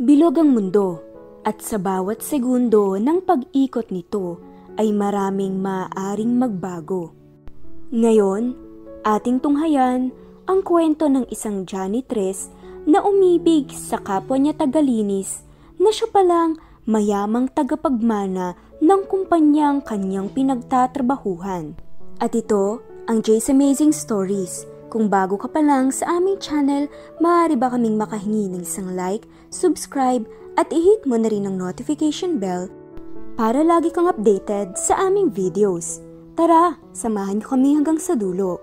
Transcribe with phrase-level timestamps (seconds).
[0.00, 1.04] Bilog ang mundo
[1.44, 4.40] at sa bawat segundo ng pag-ikot nito
[4.80, 7.12] ay maraming maaaring magbago.
[7.92, 8.56] Ngayon,
[9.04, 10.08] ating tunghayan
[10.48, 12.48] ang kwento ng isang janitress
[12.88, 15.44] na umibig sa kapwa niya tagalinis
[15.76, 16.56] na siya palang
[16.88, 21.76] mayamang tagapagmana ng kumpanyang kanyang pinagtatrabahuhan.
[22.16, 24.71] At ito ang Jay's Amazing Stories.
[24.92, 26.84] Kung bago ka pa lang sa aming channel,
[27.16, 30.28] maaari ba kaming makahingi ng isang like, subscribe,
[30.60, 32.68] at i-hit mo na rin ang notification bell
[33.40, 36.04] para lagi kang updated sa aming videos.
[36.36, 38.60] Tara, samahan niyo kami hanggang sa dulo.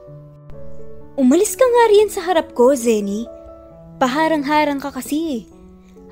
[1.17, 3.25] Umalis ka nga riyan sa harap ko, Zenny.
[3.98, 5.44] Paharang-harang ka kasi eh.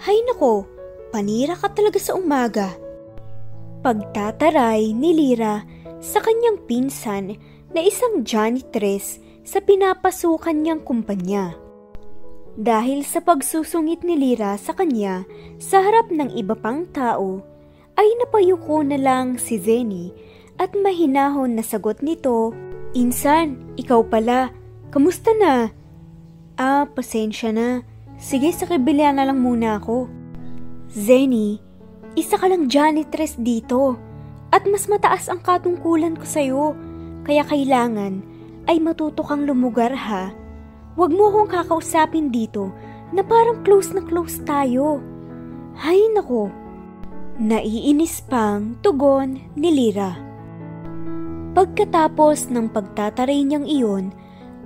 [0.02, 0.66] Hay nako,
[1.14, 2.74] panira ka talaga sa umaga.
[3.86, 5.62] Pagtataray ni Lira
[6.02, 7.38] sa kanyang pinsan
[7.70, 11.56] na isang janitress sa pinapasukan niyang kumpanya.
[12.60, 15.24] Dahil sa pagsusungit ni Lira sa kanya
[15.56, 17.40] sa harap ng iba pang tao,
[17.96, 20.12] ay napayuko na lang si Zenny
[20.60, 22.52] at mahinahon na sagot nito,
[22.92, 24.52] Insan, ikaw pala,
[24.92, 25.72] kamusta na?
[26.60, 27.86] Ah, pasensya na.
[28.18, 30.10] Sige, sa kabila na lang muna ako.
[30.92, 31.62] Zenny,
[32.18, 33.96] isa ka lang janitress dito
[34.50, 36.64] at mas mataas ang katungkulan ko sa'yo,
[37.22, 38.37] kaya kailangan
[38.68, 40.32] ay matuto kang lumugar ha.
[41.00, 42.70] Huwag mo akong kakausapin dito
[43.16, 45.00] na parang close na close tayo.
[45.80, 46.52] Hay nako.
[47.38, 50.18] Naiinis pang tugon ni Lira.
[51.54, 54.06] Pagkatapos ng pagtataray niyang iyon,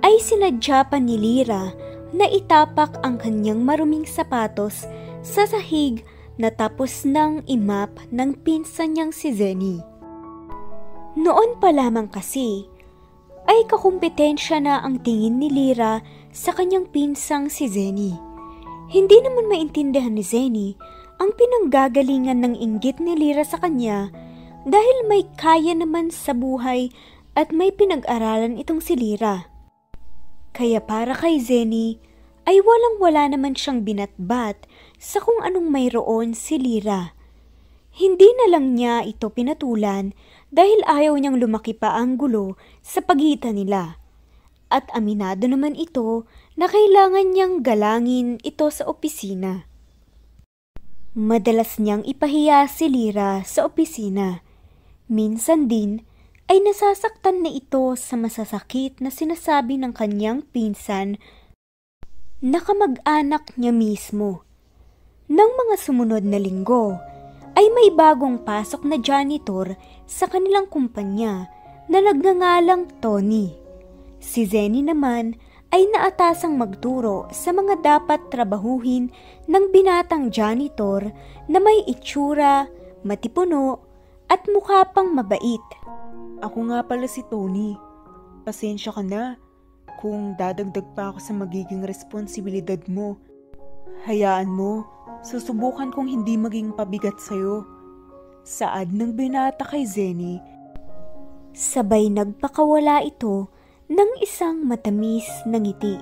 [0.02, 1.72] ay sinadya pa ni Lira
[2.12, 4.84] na itapak ang kanyang maruming sapatos
[5.24, 6.04] sa sahig
[6.36, 9.80] na tapos nang imap ng pinsan niyang si Zenny.
[11.12, 12.71] Noon pa lamang kasi
[13.50, 18.14] ay kakumpetensya na ang tingin ni Lira sa kanyang pinsang si Zenny.
[18.92, 20.76] Hindi naman maintindihan ni Zenny
[21.18, 24.10] ang pinanggagalingan ng inggit ni Lira sa kanya
[24.66, 26.90] dahil may kaya naman sa buhay
[27.34, 29.48] at may pinag-aralan itong si Lira.
[30.52, 31.96] Kaya para kay Zenny
[32.44, 34.66] ay walang-wala naman siyang binatbat
[34.98, 37.16] sa kung anong mayroon si Lira.
[37.92, 40.16] Hindi na lang niya ito pinatulan
[40.52, 43.96] dahil ayaw niyang lumaki pa ang gulo sa pagitan nila.
[44.68, 49.64] At aminado naman ito na kailangan niyang galangin ito sa opisina.
[51.12, 54.40] Madalas niyang ipahiya si Lira sa opisina.
[55.12, 56.04] Minsan din
[56.48, 61.20] ay nasasaktan na ito sa masasakit na sinasabi ng kanyang pinsan
[62.40, 64.44] na kamag-anak niya mismo.
[65.32, 66.98] Nang mga sumunod na linggo,
[67.56, 69.76] ay may bagong pasok na janitor
[70.12, 71.48] sa kanilang kumpanya
[71.88, 73.56] na nagngangalang Tony.
[74.20, 75.32] Si Zenny naman
[75.72, 79.08] ay naatasang magturo sa mga dapat trabahuhin
[79.48, 81.08] ng binatang janitor
[81.48, 82.68] na may itsura,
[83.00, 83.80] matipuno,
[84.28, 85.64] at mukha pang mabait.
[86.44, 87.72] Ako nga pala si Tony.
[88.44, 89.40] Pasensya ka na
[89.96, 93.16] kung dadagdag pa ako sa magiging responsibilidad mo.
[94.04, 94.84] Hayaan mo,
[95.24, 97.64] susubukan kong hindi maging pabigat sa'yo.
[98.42, 100.42] Saad ng binata kay Zenny.
[101.54, 103.46] Sabay nagpakawala ito
[103.86, 105.98] ng isang matamis na ngiti.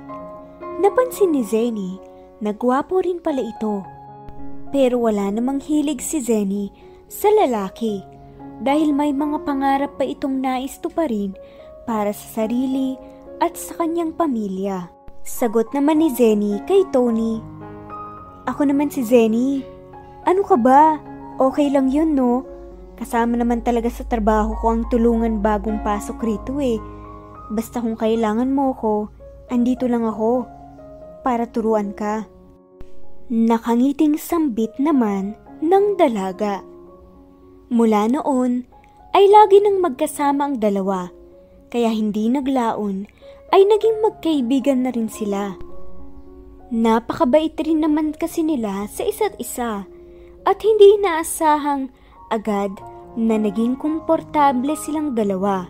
[0.80, 2.00] Napansin ni Zenny
[2.40, 3.84] na gwapo rin pala ito.
[4.72, 6.72] Pero wala namang hilig si Zenny
[7.10, 8.00] sa lalaki
[8.62, 11.34] dahil may mga pangarap pa itong nais tuparin
[11.84, 12.96] para sa sarili
[13.42, 14.88] at sa kanyang pamilya.
[15.26, 17.60] Sagot naman ni Zenny kay Tony
[18.50, 19.62] ako naman si Zenny.
[20.24, 20.98] Ano ka ba?
[21.40, 22.44] Okay lang yun, no?
[23.00, 26.76] Kasama naman talaga sa trabaho ko ang tulungan bagong pasok rito eh.
[27.48, 29.08] Basta kung kailangan mo ko,
[29.48, 30.44] andito lang ako.
[31.24, 32.28] Para turuan ka.
[33.32, 35.32] Nakangiting sambit naman
[35.64, 36.60] ng dalaga.
[37.72, 38.68] Mula noon,
[39.16, 41.08] ay lagi nang magkasama ang dalawa.
[41.72, 43.08] Kaya hindi naglaon,
[43.56, 45.56] ay naging magkaibigan na rin sila.
[46.68, 49.88] Napakabait rin naman kasi nila sa isa't isa
[50.44, 51.90] at hindi naasahang
[52.30, 52.72] agad
[53.18, 55.66] na naging komportable silang dalawa.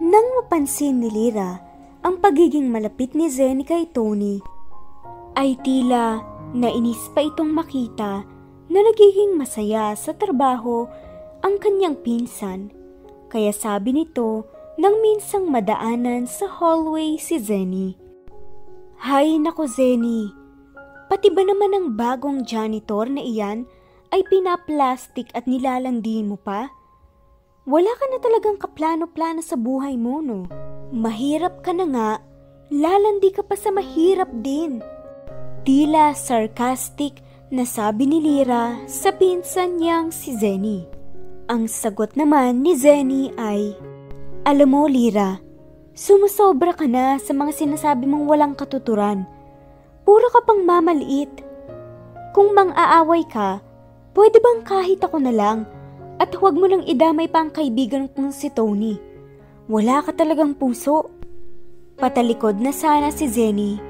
[0.00, 1.60] Nang mapansin ni Lira
[2.00, 4.40] ang pagiging malapit ni Zenny kay Tony,
[5.36, 6.24] ay tila
[6.56, 8.24] nainis pa itong makita
[8.70, 10.88] na nagiging masaya sa trabaho
[11.44, 12.72] ang kanyang pinsan.
[13.30, 14.48] Kaya sabi nito
[14.80, 17.94] nang minsang madaanan sa hallway si Zenny.
[19.00, 20.32] Hay nako Zenny,
[21.10, 23.66] pati ba naman ang bagong janitor na iyan
[24.14, 26.70] ay pinaplastik at nilalandi mo pa?
[27.66, 30.46] Wala ka na talagang kaplano-plano sa buhay mo no.
[30.94, 32.10] Mahirap ka na nga,
[32.70, 34.78] lalandi ka pa sa mahirap din.
[35.66, 37.20] Tila sarcastic
[37.50, 40.86] Nasabi ni Lira sa pinsan niyang si Zenny.
[41.50, 43.74] Ang sagot naman ni Zenny ay,
[44.46, 45.42] Alam mo Lira,
[45.90, 49.26] sumusobra ka na sa mga sinasabi mong walang katuturan.
[50.02, 51.30] Puro ka pang mamaliit.
[52.30, 53.58] Kung mang-aaway ka,
[54.14, 55.66] pwede bang kahit ako na lang
[56.20, 59.00] at huwag mo nang idamay pa ang kaibigan kong si Tony.
[59.70, 61.08] Wala ka talagang puso.
[61.96, 63.80] Patalikod na sana si Zenny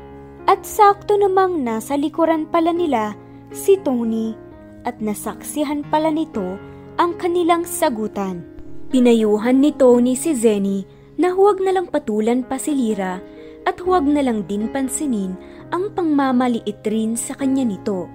[0.46, 3.14] at sakto namang nasa likuran pala nila
[3.54, 4.34] si Tony
[4.82, 6.58] at nasaksihan pala nito
[6.98, 8.42] ang kanilang sagutan.
[8.90, 10.82] Pinayuhan ni Tony si Zenny
[11.20, 13.22] na huwag na lang patulan pa si Lira
[13.62, 15.36] at huwag na lang din pansinin
[15.70, 18.10] ang pangmamaliit rin sa kanya nito.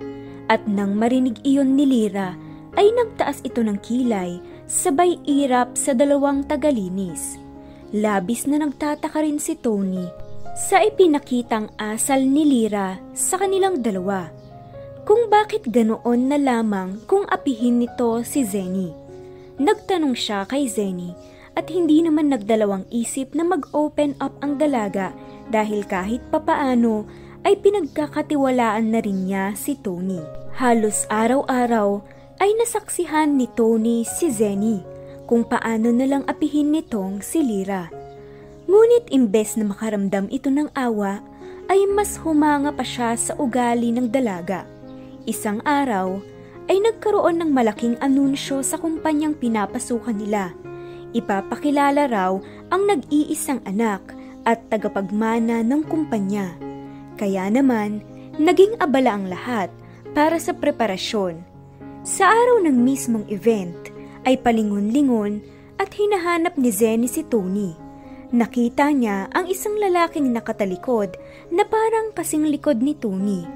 [0.45, 2.37] At nang marinig iyon ni Lira
[2.75, 4.37] ay nagtaas ito ng kilay
[4.69, 7.39] sabay irap sa dalawang tagalinis.
[7.95, 10.05] Labis na nagtataka rin si Tony
[10.55, 14.31] sa ipinakitang asal ni Lira sa kanilang dalawa
[15.05, 18.89] kung bakit ganoon na lamang kung apihin nito si Zenny.
[19.61, 21.13] Nagtanong siya kay Zenny
[21.55, 25.15] at hindi naman nagdalawang isip na mag-open up ang dalaga
[25.53, 27.05] dahil kahit papaano
[27.45, 30.17] ay pinagkakatiwalaan na rin niya si Tony.
[30.57, 32.01] Halos araw-araw
[32.41, 34.81] ay nasaksihan ni Tony si Zenny
[35.29, 37.93] kung paano na lang apihin nitong si Lira.
[38.65, 41.21] Ngunit imbes na makaramdam ito ng awa,
[41.69, 44.65] ay mas humanga pa siya sa ugali ng dalaga.
[45.25, 46.21] Isang araw
[46.65, 50.53] ay nagkaroon ng malaking anunsyo sa kumpanyang pinapasukan nila.
[51.13, 52.37] Ipapakilala raw
[52.73, 54.01] ang nag-iisang anak
[54.45, 56.53] at tagapagmana ng kumpanya.
[57.15, 58.03] Kaya naman,
[58.35, 59.71] naging abala ang lahat
[60.11, 61.39] para sa preparasyon.
[62.05, 63.75] Sa araw ng mismong event
[64.27, 65.41] ay palingon-lingon
[65.79, 67.75] at hinahanap ni Zenny si Tony.
[68.35, 71.15] Nakita niya ang isang lalaking nakatalikod
[71.53, 73.47] na parang kasing likod ni Tony.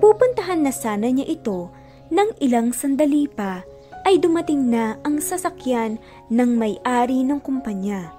[0.00, 1.68] Pupuntahan na sana niya ito
[2.08, 3.66] nang ilang sandali pa
[4.06, 5.98] ay dumating na ang sasakyan
[6.30, 8.14] ng may-ari ng kumpanya.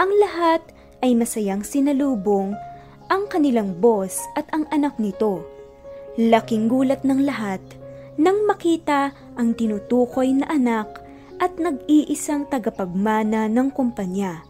[0.00, 0.64] Ang lahat
[1.04, 2.56] ay masayang sinalubong
[3.12, 5.44] ang kanilang boss at ang anak nito.
[6.16, 7.60] Laking gulat ng lahat
[8.16, 10.88] nang makita ang tinutukoy na anak
[11.36, 14.40] at nag-iisang tagapagmana ng kumpanya.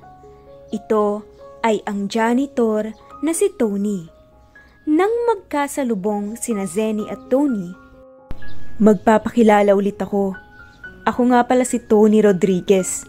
[0.70, 1.26] Ito
[1.66, 2.94] ay ang janitor
[3.26, 4.06] na si Tony.
[4.86, 7.82] Nang magkasalubong sina Zenny at Tony,
[8.82, 10.34] Magpapakilala ulit ako.
[11.06, 13.06] Ako nga pala si Tony Rodriguez,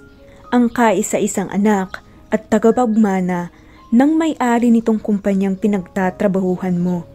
[0.53, 1.97] ang kaisa-isang anak
[2.29, 3.49] at tagapagmana
[3.93, 7.05] ng may-ari nitong kumpanyang pinagtatrabahuhan mo.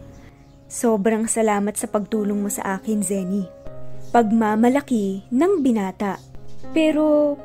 [0.71, 3.43] Sobrang salamat sa pagtulong mo sa akin, Zenny.
[4.15, 6.23] Pagmamalaki ng binata.
[6.71, 7.35] Pero,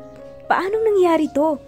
[0.46, 1.58] paanong nangyari to?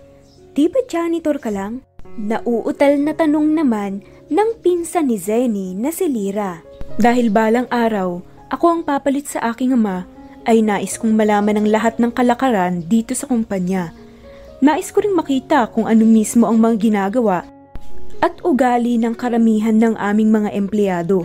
[0.54, 1.82] Di ba janitor ka lang?
[2.14, 3.98] Nauutal na tanong naman
[4.30, 6.62] ng pinsan ni Zenny na si Lira.
[7.02, 10.06] Dahil balang araw, ako ang papalit sa aking ama,
[10.46, 13.90] ay nais kong malaman ang lahat ng kalakaran dito sa kumpanya.
[14.62, 17.55] Nais ko ring makita kung ano mismo ang mga ginagawa
[18.20, 21.24] at ugali ng karamihan ng aming mga empleyado.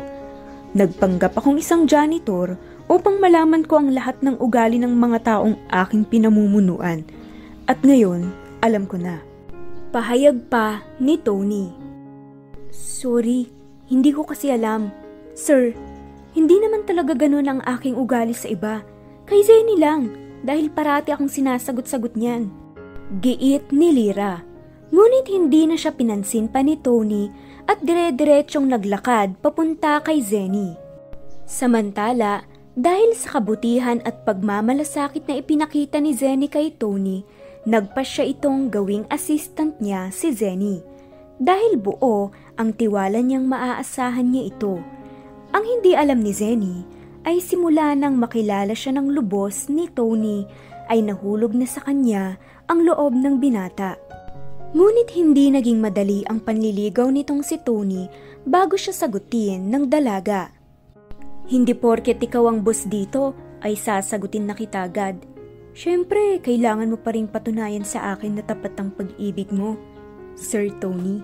[0.71, 2.55] Nagpanggap akong isang janitor
[2.87, 7.03] upang malaman ko ang lahat ng ugali ng mga taong aking pinamumunuan.
[7.67, 9.23] At ngayon, alam ko na.
[9.91, 11.71] Pahayag pa ni Tony.
[12.71, 13.47] Sorry,
[13.91, 14.91] hindi ko kasi alam.
[15.35, 15.75] Sir,
[16.31, 18.83] hindi naman talaga ganun ang aking ugali sa iba.
[19.27, 20.11] Kay Zenny lang,
[20.43, 22.51] dahil parati akong sinasagot-sagot niyan.
[23.19, 24.50] Giit ni Lira.
[24.91, 27.31] Ngunit hindi na siya pinansin pa ni Tony
[27.63, 30.75] at dire-diretsyong naglakad papunta kay Zenny.
[31.47, 32.43] Samantala,
[32.75, 37.23] dahil sa kabutihan at pagmamalasakit na ipinakita ni Zenny kay Tony,
[37.63, 40.83] nagpa siya itong gawing assistant niya si Zenny.
[41.39, 44.75] Dahil buo ang tiwala niyang maaasahan niya ito.
[45.55, 46.83] Ang hindi alam ni Zenny
[47.23, 50.43] ay simula nang makilala siya ng lubos ni Tony
[50.89, 54.00] ay nahulog na sa kanya ang loob ng binata.
[54.71, 58.07] Ngunit hindi naging madali ang panliligaw nitong si Tony
[58.47, 60.47] bago siya sagutin ng dalaga.
[61.51, 65.19] Hindi porket ikaw ang boss dito ay sasagutin na kita agad.
[65.75, 69.75] Siyempre, kailangan mo pa rin patunayan sa akin na tapat ang pag-ibig mo,
[70.39, 71.19] Sir Tony.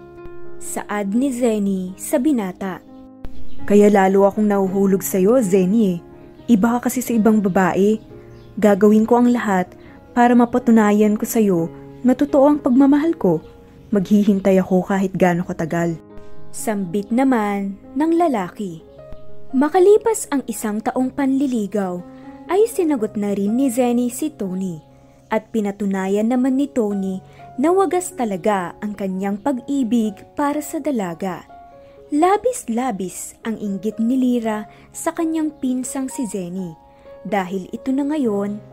[0.59, 2.83] Saad ni Zenny sa binata.
[3.63, 5.97] Kaya lalo akong nahuhulog sa'yo, Zenny eh.
[6.51, 7.95] Iba ka kasi sa ibang babae.
[8.59, 9.71] Gagawin ko ang lahat
[10.11, 13.41] para mapatunayan ko sa'yo na totoo ang pagmamahal ko.
[13.93, 15.95] Maghihintay ako kahit gaano katagal.
[16.51, 18.83] Sambit naman ng lalaki.
[19.55, 22.03] Makalipas ang isang taong panliligaw,
[22.47, 24.79] ay sinagot na rin ni Zenny si Tony
[25.27, 27.19] at pinatunayan naman ni Tony
[27.59, 31.43] na wagas talaga ang kanyang pag-ibig para sa dalaga.
[32.07, 36.71] Labis-labis ang inggit ni Lira sa kanyang pinsang si Zenny
[37.27, 38.63] dahil ito na ngayon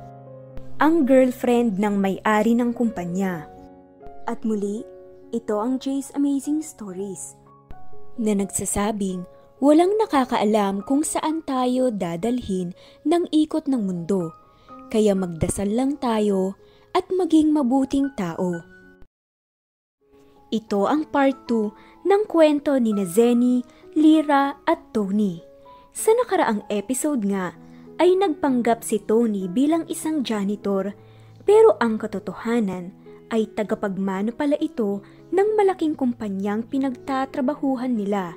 [0.84, 3.48] ang girlfriend ng may-ari ng kumpanya.
[4.28, 4.84] At muli,
[5.32, 7.40] ito ang Jay's Amazing Stories
[8.20, 9.24] na nagsasabing
[9.64, 12.76] walang nakakaalam kung saan tayo dadalhin
[13.08, 14.36] ng ikot ng mundo.
[14.92, 16.52] Kaya magdasal lang tayo
[16.92, 18.60] at maging mabuting tao.
[20.52, 23.64] Ito ang part 2 ng kwento ni Nazeni,
[23.96, 25.40] Lira at Tony.
[25.96, 27.56] Sa nakaraang episode nga
[28.04, 30.92] ay nagpanggap si Tony bilang isang janitor
[31.48, 32.92] pero ang katotohanan
[33.32, 35.00] ay tagapagmano pala ito
[35.32, 38.36] ng malaking kumpanyang pinagtatrabahuhan nila.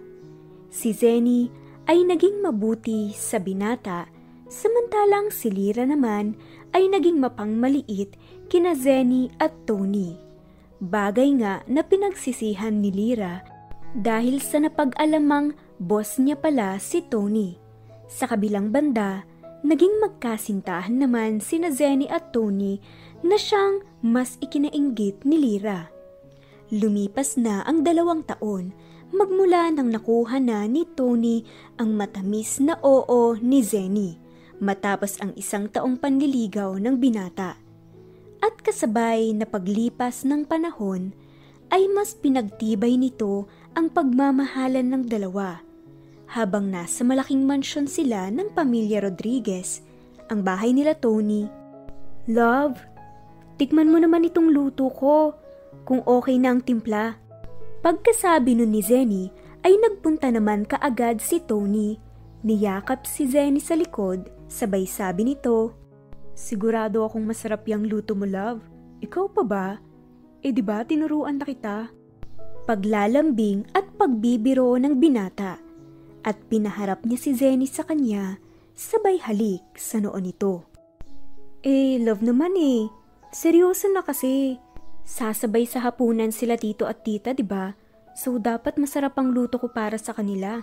[0.72, 1.52] Si Zenny
[1.84, 4.08] ay naging mabuti sa binata
[4.48, 6.40] samantalang si Lira naman
[6.72, 8.16] ay naging mapangmaliit
[8.48, 10.16] kina Zenny at Tony.
[10.80, 13.44] Bagay nga na pinagsisihan ni Lira
[13.92, 17.60] dahil sa napag-alamang boss niya pala si Tony.
[18.08, 19.28] Sa kabilang banda,
[19.66, 22.78] naging magkasintahan naman sina Zenny at Tony
[23.26, 25.90] na siyang mas ikinainggit ni Lira.
[26.70, 28.76] Lumipas na ang dalawang taon
[29.10, 31.48] magmula nang nakuha na ni Tony
[31.80, 34.20] ang matamis na oo ni Zenny
[34.60, 37.56] matapos ang isang taong panliligaw ng binata
[38.42, 41.14] at kasabay na paglipas ng panahon
[41.74, 45.67] ay mas pinagtibay nito ang pagmamahalan ng dalawa.
[46.28, 49.80] Habang nasa malaking mansyon sila ng pamilya Rodriguez,
[50.28, 51.48] ang bahay nila Tony.
[52.28, 52.76] Love,
[53.56, 55.32] tikman mo naman itong luto ko,
[55.88, 57.16] kung okay na ang timpla.
[57.80, 59.32] Pagkasabi nun ni Zenny,
[59.64, 61.96] ay nagpunta naman kaagad si Tony.
[62.44, 65.80] Niyakap si Zenny sa likod, sabay sabi nito,
[66.36, 68.60] Sigurado akong masarap yung luto mo, love.
[69.00, 69.68] Ikaw pa ba?
[70.44, 71.88] Eh di ba tinuruan na kita?
[72.68, 75.67] Paglalambing at pagbibiro ng binata
[76.26, 78.42] at pinaharap niya si Zenny sa kanya
[78.78, 80.70] sabay halik sa noon nito.
[81.66, 82.86] Eh, love naman eh.
[83.34, 84.62] Seryoso na kasi.
[85.02, 87.74] Sasabay sa hapunan sila tito at tita, di ba?
[88.14, 90.62] So dapat masarap ang luto ko para sa kanila.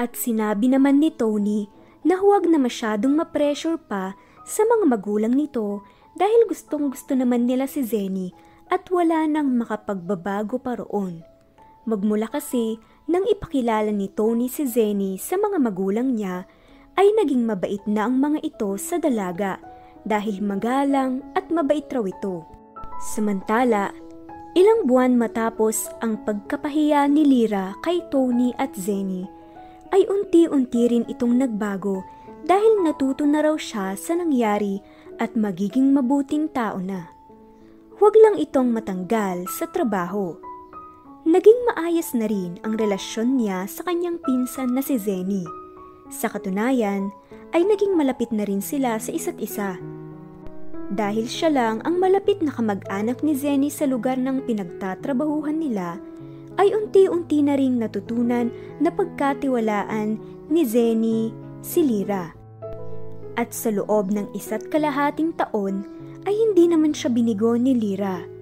[0.00, 1.68] At sinabi naman ni Tony
[2.02, 4.16] na huwag na masyadong ma-pressure pa
[4.48, 5.84] sa mga magulang nito
[6.16, 8.32] dahil gustong gusto naman nila si Zenny
[8.72, 11.20] at wala nang makapagbabago pa roon.
[11.84, 16.48] Magmula kasi nang ipakilala ni Tony si Zenny sa mga magulang niya
[16.96, 19.60] ay naging mabait na ang mga ito sa dalaga
[20.06, 22.44] dahil magalang at mabait raw ito.
[23.12, 23.90] Samantala,
[24.54, 29.26] ilang buwan matapos ang pagkapahiya ni Lira kay Tony at Zenny,
[29.90, 32.04] ay unti-unti rin itong nagbago
[32.44, 34.78] dahil natuto na raw siya sa nangyari
[35.16, 37.08] at magiging mabuting tao na.
[37.98, 40.34] Huwag lang itong matanggal sa trabaho.
[41.24, 45.48] Naging maayos na rin ang relasyon niya sa kanyang pinsan na si Zenny.
[46.12, 47.08] Sa katunayan,
[47.56, 49.80] ay naging malapit na rin sila sa isa't isa.
[50.92, 55.96] Dahil siya lang ang malapit na kamag-anak ni Zenny sa lugar ng pinagtatrabahuhan nila,
[56.60, 58.52] ay unti-unti na ring natutunan
[58.84, 60.20] na pagkatiwalaan
[60.52, 61.32] ni Zenny
[61.64, 62.36] si Lira.
[63.40, 65.88] At sa loob ng isa't kalahating taon
[66.28, 68.33] ay hindi naman siya binigo ni Lira.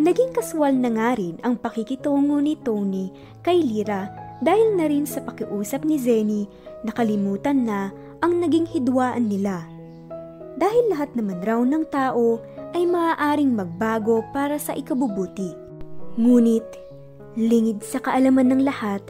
[0.00, 3.12] Naging kaswal na nga rin ang pakikitungo ni Tony
[3.44, 4.08] kay Lira
[4.40, 6.48] dahil na rin sa pakiusap ni Zenny
[6.80, 7.92] nakalimutan na
[8.24, 9.68] ang naging hidwaan nila.
[10.56, 12.40] Dahil lahat naman raw ng tao
[12.72, 15.52] ay maaaring magbago para sa ikabubuti.
[16.16, 16.64] Ngunit,
[17.36, 19.04] lingid sa kaalaman ng lahat,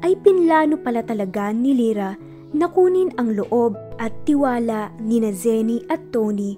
[0.00, 2.16] ay pinlano pala talaga ni Lira
[2.52, 6.56] na kunin ang loob at tiwala ni Zenny at Tony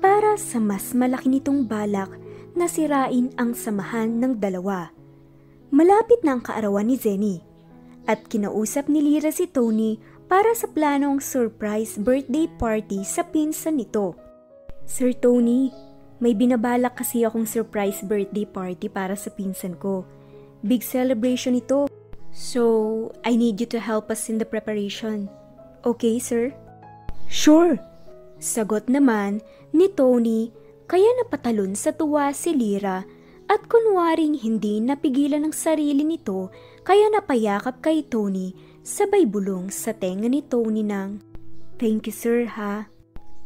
[0.00, 2.08] para sa mas malaki nitong balak
[2.54, 4.90] na sirain ang samahan ng dalawa.
[5.74, 7.42] Malapit na ang kaarawan ni Zenny
[8.06, 9.98] at kinausap ni Lira si Tony
[10.30, 14.16] para sa planong surprise birthday party sa pinsan nito.
[14.86, 15.72] Sir Tony,
[16.22, 20.06] may binabalak kasi akong surprise birthday party para sa pinsan ko.
[20.64, 21.90] Big celebration ito.
[22.34, 25.30] So, I need you to help us in the preparation.
[25.84, 26.50] Okay, sir?
[27.28, 27.76] Sure.
[28.40, 30.50] Sagot naman ni Tony
[30.84, 33.04] kaya napatalon sa tuwa si Lira
[33.48, 36.48] at kunwaring hindi napigilan ng sarili nito
[36.84, 41.20] kaya napayakap kay Tony sabay bulong sa tenga ni Tony ng
[41.80, 42.86] Thank you sir ha.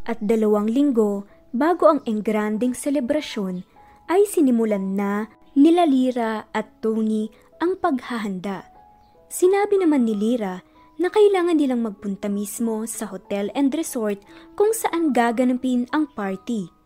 [0.04, 3.64] At dalawang linggo bago ang engranding selebrasyon
[4.08, 7.28] ay sinimulan na nila Lira at Tony
[7.58, 8.68] ang paghahanda.
[9.28, 10.64] Sinabi naman ni Lira
[10.98, 14.18] na kailangan nilang magpunta mismo sa hotel and resort
[14.58, 16.77] kung saan gaganapin ang party.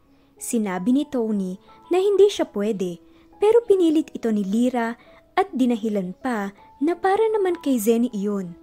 [0.42, 1.54] Sinabi ni Tony
[1.94, 2.98] na hindi siya pwede
[3.38, 4.98] pero pinilit ito ni Lira
[5.38, 6.50] at dinahilan pa
[6.82, 8.58] na para naman kay Zenny iyon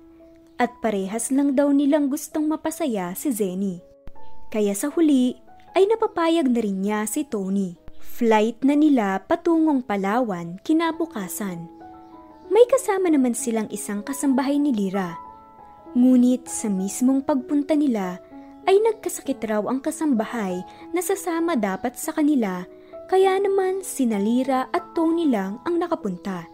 [0.60, 3.80] at parehas lang daw nilang gustong mapasaya si Zenny.
[4.52, 5.40] Kaya sa huli
[5.74, 7.80] ay napapayag na rin niya si Tony.
[8.20, 11.72] Flight na nila patungong Palawan kinabukasan.
[12.52, 15.16] May kasama naman silang isang kasambahay ni Lira.
[15.96, 18.20] Ngunit sa mismong pagpunta nila
[18.68, 20.60] ay nagkasakit raw ang kasambahay
[20.92, 22.66] na sasama dapat sa kanila
[23.10, 26.46] kaya naman sina Lira at Tony lang ang nakapunta.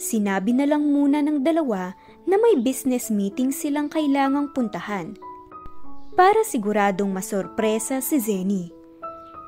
[0.00, 1.92] Sinabi na lang muna ng dalawa
[2.24, 5.12] na may business meeting silang kailangang puntahan
[6.16, 8.72] para siguradong masorpresa si Zenny.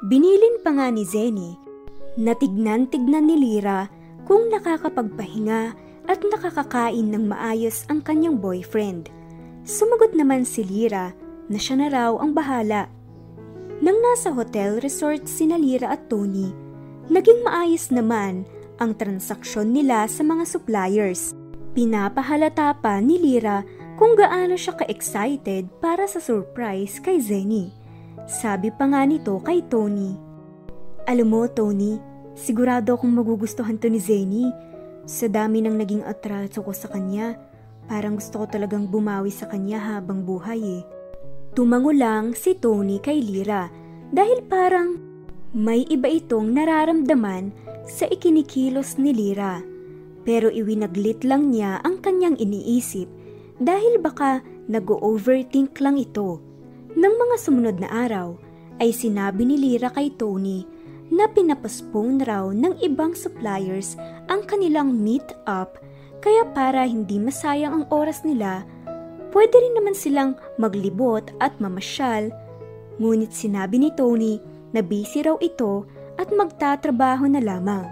[0.07, 1.57] Binilin pa nga ni Zenny
[2.21, 3.89] na tignan-tignan ni Lira
[4.29, 5.75] kung nakakapagpahinga
[6.07, 9.09] at nakakakain ng maayos ang kanyang boyfriend.
[9.63, 11.15] Sumagot naman si Lira
[11.49, 12.87] na siya na raw ang bahala.
[13.83, 16.55] Nang nasa hotel resort sina Lira at Tony,
[17.11, 18.47] naging maayos naman
[18.79, 21.35] ang transaksyon nila sa mga suppliers.
[21.75, 23.67] Pinapahalata pa ni Lira
[23.99, 27.71] kung gaano siya ka-excited para sa surprise kay Zenny.
[28.27, 30.15] Sabi pa nga nito kay Tony.
[31.11, 31.99] Alam mo, Tony,
[32.39, 34.47] sigurado akong magugustuhan to ni Zenny.
[35.03, 37.35] Sa dami ng naging atraso ko sa kanya,
[37.91, 40.83] parang gusto ko talagang bumawi sa kanya habang buhay eh.
[41.53, 43.69] Tumango lang si Tony kay Lira
[44.09, 44.97] dahil parang
[45.53, 47.53] may iba itong nararamdaman
[47.85, 49.61] sa ikinikilos ni Lira.
[50.25, 53.05] Pero iwinaglit lang niya ang kanyang iniisip
[53.61, 56.41] dahil baka nag-overthink lang ito.
[56.97, 58.41] Nang mga sumunod na araw
[58.81, 60.65] ay sinabi ni Lira kay Tony
[61.13, 64.01] na pinapospone raw ng ibang suppliers
[64.33, 65.77] ang kanilang meet-up
[66.25, 68.65] kaya para hindi masayang ang oras nila,
[69.33, 72.29] pwede rin naman silang maglibot at mamasyal.
[73.01, 74.39] Ngunit sinabi ni Tony
[74.77, 75.89] na busy raw ito
[76.21, 77.89] at magtatrabaho na lamang.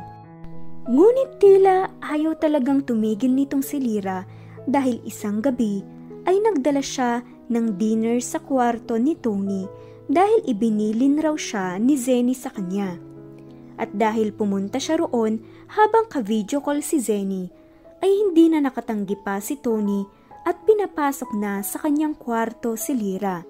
[0.86, 4.24] Ngunit tila ayaw talagang tumigil nitong si Lira
[4.68, 5.80] dahil isang gabi
[6.28, 9.64] ay nagdala siya ng dinner sa kwarto ni Tony
[10.10, 12.98] dahil ibinilin raw siya ni Zenny sa kanya.
[13.80, 15.40] At dahil pumunta siya roon
[15.72, 17.48] habang ka-video call si Zenny,
[18.00, 20.04] ay hindi na nakatanggi pa si Tony
[20.50, 23.46] at pinapasok na sa kanyang kwarto si Lira.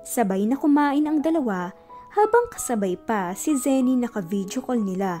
[0.00, 1.68] Sabay na kumain ang dalawa
[2.16, 5.20] habang kasabay pa si Zenny naka-video call nila.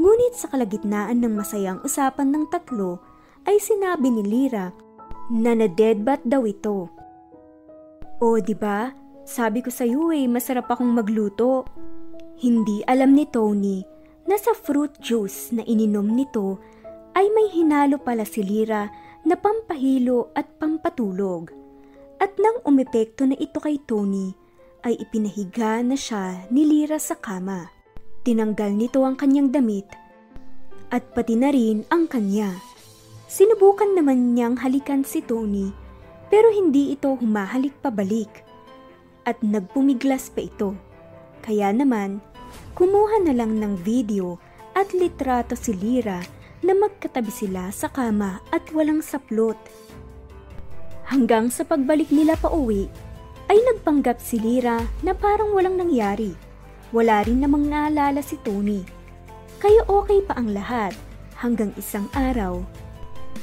[0.00, 3.04] Ngunit sa kalagitnaan ng masayang usapan ng tatlo
[3.44, 4.72] ay sinabi ni Lira
[5.28, 6.88] na na-deadbat daw ito.
[8.24, 8.96] O di ba?
[9.28, 11.68] Sabi ko sa iyo eh, masarap akong magluto.
[12.40, 13.84] Hindi alam ni Tony
[14.24, 16.56] na sa fruit juice na ininom nito
[17.12, 18.88] ay may hinalo pala si Lira
[19.24, 21.52] na pampahilo at pampatulog.
[22.20, 24.36] At nang umepekto na ito kay Tony,
[24.84, 27.68] ay ipinahiga na siya ni Lira sa kama.
[28.24, 29.88] Tinanggal nito ang kanyang damit
[30.90, 32.58] at pati na rin ang kanya.
[33.30, 35.70] Sinubukan naman niyang halikan si Tony
[36.28, 38.42] pero hindi ito humahalik pabalik
[39.24, 40.74] at nagpumiglas pa ito.
[41.40, 42.20] Kaya naman,
[42.74, 44.36] kumuha na lang ng video
[44.74, 46.20] at litrato si Lira
[46.60, 49.56] na magkatabi sila sa kama at walang saplot.
[51.08, 52.86] Hanggang sa pagbalik nila pa uwi,
[53.50, 56.38] ay nagpanggap si Lira na parang walang nangyari.
[56.94, 58.86] Wala rin namang naalala si Tony.
[59.58, 60.94] Kaya okay pa ang lahat
[61.34, 62.62] hanggang isang araw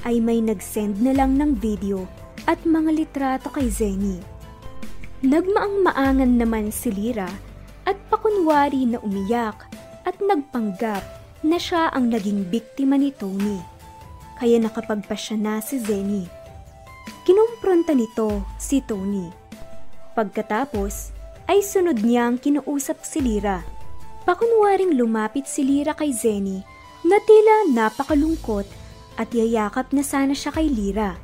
[0.07, 2.07] ay may nag-send na lang ng video
[2.47, 4.23] at mga litrato kay Zenny.
[5.25, 7.27] Nagmaang-maangan naman si Lira
[7.83, 9.67] at pakunwari na umiyak
[10.07, 11.03] at nagpanggap
[11.45, 13.61] na siya ang naging biktima ni Tony.
[14.37, 16.29] Kaya nakapagpasya na si Zenny.
[17.25, 19.47] Kinumpronta nito si Tony
[20.17, 21.13] Pagkatapos,
[21.45, 23.61] ay sunod niyang kinuusap si Lira.
[24.25, 26.65] Pakunwaring lumapit si Lira kay Zenny
[27.05, 28.65] na tila napakalungkot
[29.13, 31.21] at yayakap na sana siya kay Lira.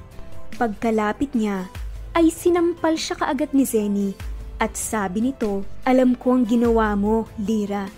[0.62, 1.74] Pagkalapit niya,
[2.14, 4.14] ay sinampal siya kaagad ni Zenny
[4.62, 7.90] at sabi nito, alam ko ang ginawa mo, Lira.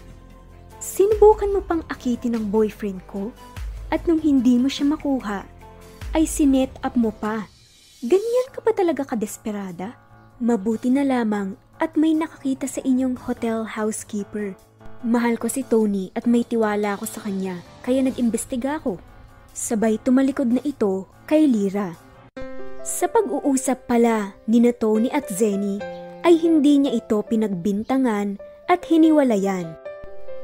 [0.80, 3.32] Sinubukan mo pang akitin ng boyfriend ko
[3.90, 5.46] at nung hindi mo siya makuha,
[6.16, 7.48] ay sinet up mo pa.
[8.06, 9.98] Ganyan ka ba talaga kadesperada?
[10.40, 14.56] Mabuti na lamang at may nakakita sa inyong hotel housekeeper.
[15.06, 18.98] Mahal ko si Tony at may tiwala ako sa kanya kaya nag-imbestiga ako.
[19.56, 21.96] Sabay tumalikod na ito kay Lira.
[22.86, 25.80] Sa pag-uusap pala ni Tony at Zenny
[26.26, 29.85] ay hindi niya ito pinagbintangan at hiniwalayan.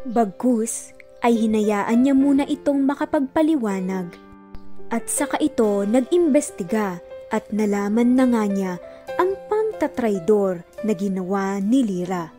[0.02, 4.10] Bagkus ay hinayaan niya muna itong makapagpaliwanag.
[4.90, 6.98] At saka ito nag-imbestiga
[7.30, 8.74] at nalaman na nga niya
[9.22, 12.34] ang pagtatraidor na ginawa ni Lira.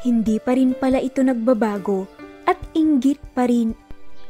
[0.00, 2.08] Hindi pa rin pala ito nagbabago
[2.48, 3.76] at inggit pa rin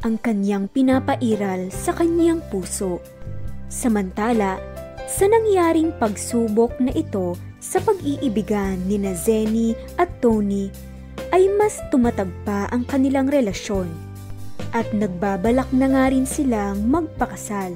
[0.03, 2.99] ang kanyang pinapairal sa kanyang puso.
[3.71, 4.59] Samantala,
[5.07, 10.92] sa nangyaring pagsubok na ito sa pag-iibigan ni na Zenny at Tony,
[11.33, 13.89] ay mas tumatag pa ang kanilang relasyon
[14.77, 17.73] at nagbabalak na nga rin silang magpakasal.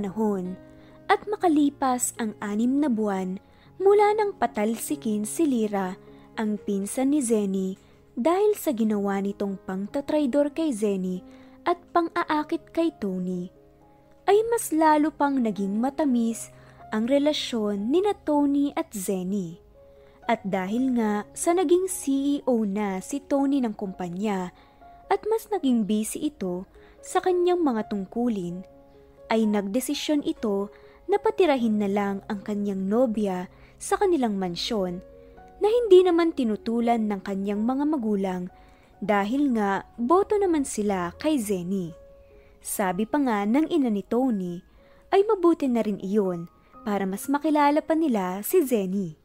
[0.00, 0.56] panahon
[1.12, 3.36] at makalipas ang anim na buwan
[3.76, 6.00] mula nang patalsikin si Lira,
[6.40, 7.76] ang pinsan ni Zenny,
[8.16, 11.20] dahil sa ginawa nitong pangtatraidor kay Zenny
[11.70, 13.46] at pang-aakit kay Tony,
[14.26, 16.50] ay mas lalo pang naging matamis
[16.90, 19.62] ang relasyon ni na Tony at Zenny.
[20.26, 24.50] At dahil nga sa naging CEO na si Tony ng kumpanya
[25.06, 26.66] at mas naging busy ito
[26.98, 28.66] sa kanyang mga tungkulin,
[29.30, 30.74] ay nagdesisyon ito
[31.06, 33.46] na patirahin na lang ang kanyang nobya
[33.78, 34.98] sa kanilang mansyon
[35.62, 38.42] na hindi naman tinutulan ng kanyang mga magulang
[39.00, 41.92] dahil nga boto naman sila kay Zenny.
[42.60, 44.60] Sabi pa nga ng ina ni Tony
[45.10, 46.46] ay mabuti na rin iyon
[46.84, 49.16] para mas makilala pa nila si Zenny.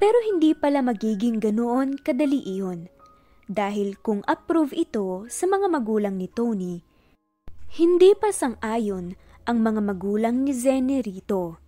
[0.00, 2.90] Pero hindi pala magiging ganoon kadali iyon
[3.52, 6.80] dahil kung approve ito sa mga magulang ni Tony,
[7.76, 9.12] hindi pa sang-ayon
[9.44, 11.60] ang mga magulang ni Zenny rito.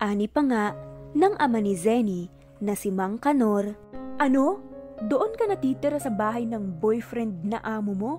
[0.00, 0.64] Ani pa nga
[1.12, 2.32] ng ama ni Zenny
[2.64, 3.76] na si Mang Kanor.
[4.16, 4.69] Ano?
[5.00, 8.12] Doon ka natitira sa bahay ng boyfriend na amo mo?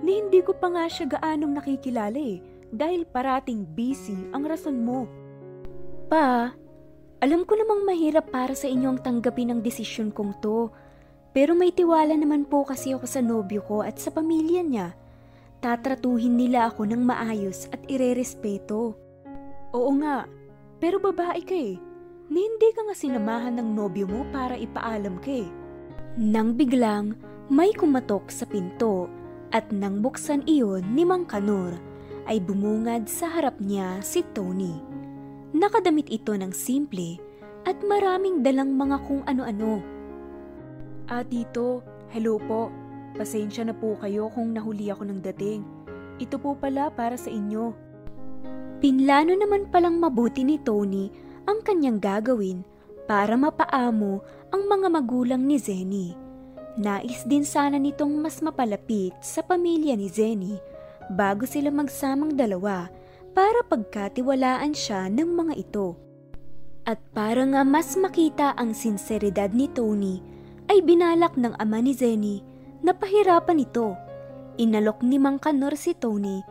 [0.00, 2.40] Ni hindi ko pa nga siya gaanong nakikilala eh,
[2.72, 5.04] dahil parating busy ang rason mo.
[6.08, 6.52] Pa,
[7.20, 10.72] alam ko namang mahirap para sa inyo ang tanggapin ang desisyon kong to.
[11.32, 14.88] Pero may tiwala naman po kasi ako sa nobyo ko at sa pamilya niya
[15.62, 18.98] tatratuhin nila ako ng maayos at irerespeto.
[19.70, 20.26] Oo nga,
[20.82, 21.78] pero babae ka eh.
[22.26, 25.48] Ni hindi ka nga sinamahan ng nobyo mo para ipaalam ka eh.
[26.12, 27.16] Nang biglang
[27.48, 29.08] may kumatok sa pinto
[29.48, 31.80] at nang buksan iyon ni Mang Kanor
[32.28, 34.76] ay bumungad sa harap niya si Tony.
[35.56, 37.16] Nakadamit ito ng simple
[37.64, 39.80] at maraming dalang mga kung ano-ano.
[41.08, 41.80] Ah, tito,
[42.12, 42.68] hello po.
[43.16, 45.64] Pasensya na po kayo kung nahuli ako ng dating.
[46.20, 47.72] Ito po pala para sa inyo.
[48.84, 51.08] Pinlano naman palang mabuti ni Tony
[51.48, 52.68] ang kanyang gagawin
[53.08, 56.12] para mapaamo ang mga magulang ni Zenny.
[56.76, 60.56] Nais din sana nitong mas mapalapit sa pamilya ni Zenny
[61.12, 62.88] bago sila magsamang dalawa
[63.32, 65.96] para pagkatiwalaan siya ng mga ito.
[66.84, 70.20] At para nga mas makita ang sinseridad ni Tony,
[70.68, 73.94] ay binalak ng ama ni Zenny Napahirapan ito.
[74.58, 76.42] Inalok ni Mang Kanor si Tony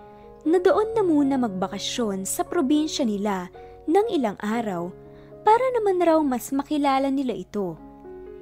[0.47, 3.51] na doon na muna magbakasyon sa probinsya nila
[3.83, 4.95] ng ilang araw
[5.43, 7.75] para naman raw mas makilala nila ito.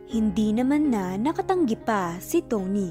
[0.10, 2.90] Hindi naman na nakatanggi pa si Tony.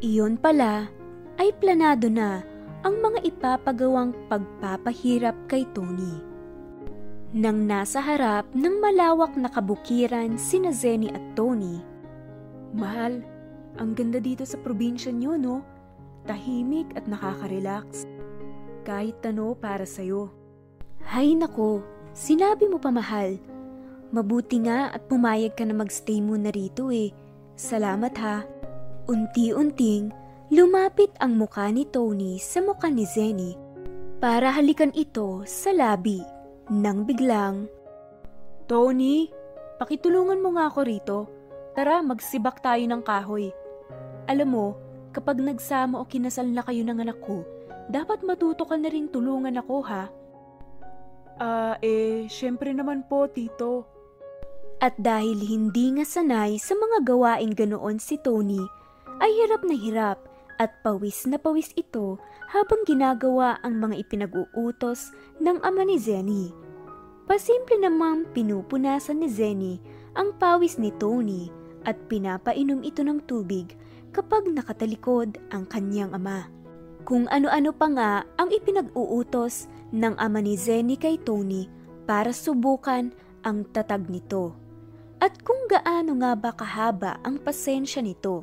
[0.00, 0.88] Iyon pala
[1.36, 2.40] ay planado na
[2.80, 6.24] ang mga ipapagawang pagpapahirap kay Tony.
[7.36, 11.84] Nang nasa harap ng malawak na kabukiran sina Zenny at Tony,
[12.72, 13.20] Mahal,
[13.76, 15.60] ang ganda dito sa probinsya nyo, no?
[16.24, 18.08] Tahimik at nakaka-relax.
[18.88, 20.32] Kahit tano para sa'yo.
[21.12, 21.84] Hay nako,
[22.16, 23.36] sinabi mo pa mahal.
[24.12, 27.10] Mabuti nga at pumayag ka na magstay muna rito eh.
[27.56, 28.44] Salamat ha.
[29.08, 30.12] Unti-unting,
[30.52, 33.56] lumapit ang muka ni Tony sa muka ni Zenny
[34.22, 36.22] para halikan ito sa labi
[36.70, 37.66] nang biglang,
[38.70, 39.28] Tony,
[39.82, 41.18] pakitulungan mo nga ako rito.
[41.76, 43.52] Tara, magsibak tayo ng kahoy.
[44.30, 44.66] Alam mo,
[45.12, 47.44] kapag nagsama o kinasal na kayo ng anak ko,
[47.92, 50.08] dapat matuto ka na rin tulungan ako ha.
[51.42, 53.91] Ah, eh, syempre naman po, tito.
[54.82, 58.58] At dahil hindi nga sanay sa mga gawain ganoon si Tony,
[59.22, 60.18] ay hirap na hirap
[60.58, 62.18] at pawis na pawis ito
[62.50, 66.50] habang ginagawa ang mga ipinag-uutos ng ama ni Zenny.
[67.30, 69.78] Pasimple namang pinupunasan ni Zenny
[70.18, 71.46] ang pawis ni Tony
[71.86, 73.78] at pinapainom ito ng tubig
[74.10, 76.50] kapag nakatalikod ang kanyang ama.
[77.06, 81.70] Kung ano-ano pa nga ang ipinag-uutos ng ama ni Zenny kay Tony
[82.02, 83.14] para subukan
[83.46, 84.61] ang tatag nito.
[85.22, 88.42] At kung gaano nga ba kahaba ang pasensya nito.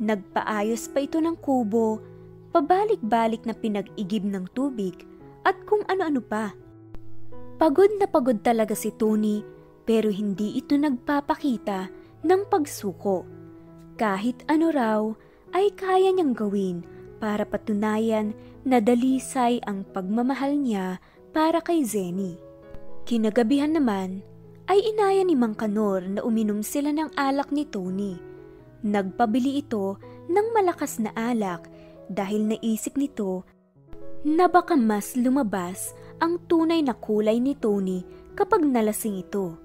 [0.00, 2.00] Nagpaayos pa ito ng kubo,
[2.56, 5.04] pabalik-balik na pinag-igib ng tubig
[5.44, 6.56] at kung ano-ano pa.
[7.60, 9.44] Pagod na pagod talaga si Tony
[9.84, 11.92] pero hindi ito nagpapakita
[12.24, 13.42] ng pagsuko
[14.00, 15.00] kahit ano raw
[15.52, 16.82] ay kaya niyang gawin
[17.20, 20.98] para patunayan na dalisay ang pagmamahal niya
[21.30, 22.34] para kay Zenny.
[23.06, 24.26] Kinagabihan naman
[24.70, 28.14] ay inaya ni Mang Kanor na uminom sila ng alak ni Tony.
[28.82, 29.98] Nagpabili ito
[30.30, 31.66] ng malakas na alak
[32.10, 33.46] dahil naisip nito
[34.22, 38.06] na baka mas lumabas ang tunay na kulay ni Tony
[38.38, 39.58] kapag nalasing ito.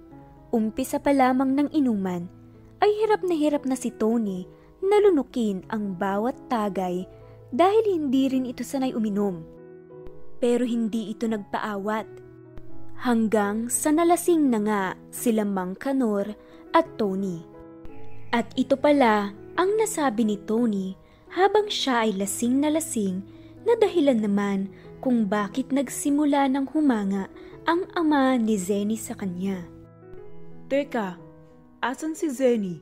[0.49, 2.25] Umpisa pa lamang ng inuman
[2.81, 4.49] ay hirap na hirap na si Tony
[4.81, 7.05] na lunukin ang bawat tagay
[7.53, 9.45] dahil hindi rin ito sanay uminom.
[10.37, 12.26] Pero hindi ito nagpaawat
[12.97, 14.83] hanggang sa nalasing na nga
[15.13, 16.33] sila Mang Kanor
[16.73, 17.45] at Tony.
[18.33, 20.97] At ito pala ang nasabi ni Tony
[21.31, 23.21] habang siya ay lasing na lasing
[23.63, 27.29] na dahilan naman kung bakit nagsimula ng humanga
[27.69, 29.61] ang ama ni Zenny sa kanya.
[30.67, 31.19] Teka,
[31.83, 32.81] asan si Zenny?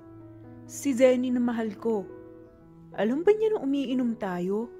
[0.66, 2.06] Si Zenny na mahal ko.
[2.96, 4.72] Alam ba niya na umiinom tayo?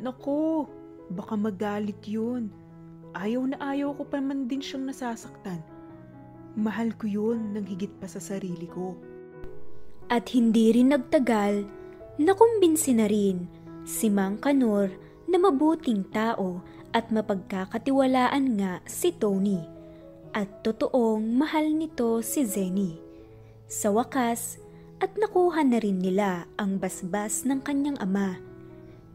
[0.00, 0.66] Nako,
[1.12, 2.50] baka magalit yun.
[3.14, 5.62] Ayaw na ayaw ko pa man din siyang nasasaktan.
[6.58, 8.98] Mahal ko yun ng higit pa sa sarili ko.
[10.10, 11.66] At hindi rin nagtagal,
[12.18, 13.46] nakumbinsi na rin
[13.86, 14.90] si Mang Kanor
[15.30, 16.62] na mabuting tao
[16.94, 19.58] at mapagkakatiwalaan nga si Tony.
[20.34, 22.98] At totoong mahal nito si Zenny.
[23.70, 24.58] Sa wakas,
[25.02, 28.38] at nakuha na rin nila ang basbas ng kanyang ama.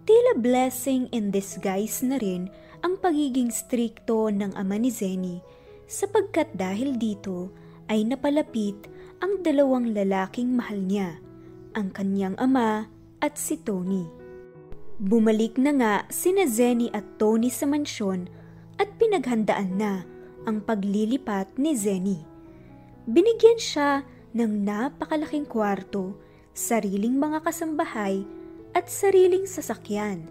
[0.03, 5.43] Tila blessing in disguise na rin ang pagiging strikto ng ama ni Zenny
[5.89, 7.51] sapagkat dahil dito
[7.89, 8.87] ay napalapit
[9.19, 11.19] ang dalawang lalaking mahal niya,
[11.75, 12.87] ang kanyang ama
[13.19, 14.07] at si Tony.
[14.99, 18.31] Bumalik na nga sina Zenny at Tony sa mansyon
[18.79, 20.03] at pinaghandaan na
[20.47, 22.19] ang paglilipat ni Zenny.
[23.09, 26.15] Binigyan siya ng napakalaking kwarto,
[26.53, 28.23] sariling mga kasambahay
[28.71, 30.29] at sariling sasakyan.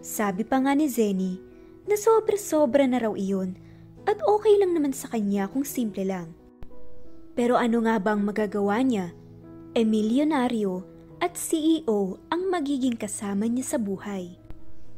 [0.00, 1.53] Sabi pa nga ni Zenny
[1.84, 3.56] na sobra-sobra na raw iyon
[4.04, 6.32] at okay lang naman sa kanya kung simple lang.
[7.34, 9.10] Pero ano nga bang magagawa niya?
[9.74, 10.86] E milyonaryo
[11.18, 14.38] at CEO ang magiging kasama niya sa buhay.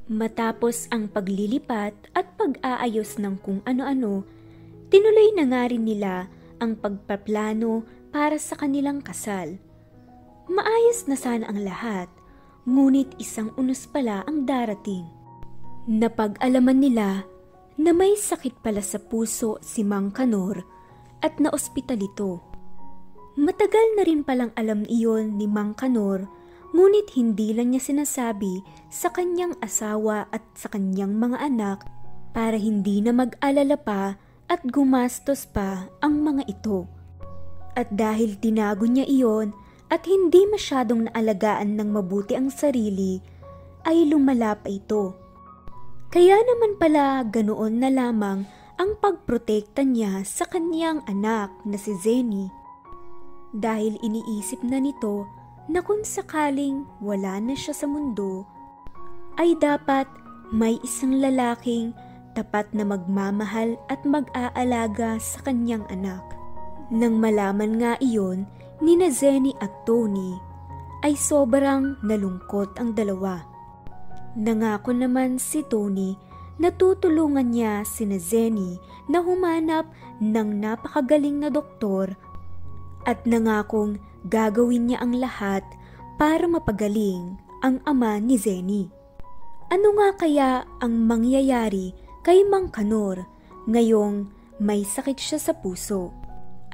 [0.06, 4.22] Matapos ang paglilipat at pag-aayos ng kung ano-ano,
[4.92, 6.30] tinuloy na nga rin nila
[6.62, 7.82] ang pagpaplano
[8.14, 9.58] para sa kanilang kasal.
[10.46, 12.06] Maayos na sana ang lahat,
[12.68, 15.15] ngunit isang unos pala ang darating.
[15.86, 17.22] Napag-alaman nila
[17.78, 20.66] na may sakit pala sa puso si Mang Kanor
[21.22, 22.42] at na-ospital ito.
[23.38, 26.26] Matagal na rin palang alam iyon ni Mang Kanor
[26.74, 31.86] ngunit hindi lang niya sinasabi sa kanyang asawa at sa kanyang mga anak
[32.34, 34.18] para hindi na mag-alala pa
[34.50, 36.90] at gumastos pa ang mga ito.
[37.78, 39.54] At dahil tinago niya iyon
[39.86, 43.22] at hindi masyadong naalagaan ng mabuti ang sarili,
[43.86, 45.25] ay lumala pa ito
[46.06, 48.46] kaya naman pala ganoon na lamang
[48.78, 52.52] ang pagprotekta niya sa kanyang anak na si Zenny.
[53.56, 55.26] Dahil iniisip na nito
[55.66, 58.46] na kung sakaling wala na siya sa mundo,
[59.40, 60.06] ay dapat
[60.52, 61.90] may isang lalaking
[62.36, 66.22] tapat na magmamahal at mag-aalaga sa kanyang anak.
[66.92, 68.46] Nang malaman nga iyon
[68.78, 70.36] ni na Zenny at Tony,
[71.02, 73.55] ay sobrang nalungkot ang dalawa
[74.36, 76.12] Nangako naman si Tony
[76.60, 78.76] na tutulungan niya si Zenny
[79.08, 79.88] na humanap
[80.20, 82.16] ng napakagaling na doktor
[83.08, 83.96] at nangakong
[84.28, 85.64] gagawin niya ang lahat
[86.20, 88.92] para mapagaling ang ama ni Zenny.
[89.72, 90.50] Ano nga kaya
[90.84, 93.24] ang mangyayari kay Mang Kanor
[93.66, 94.28] ngayong
[94.60, 96.12] may sakit siya sa puso?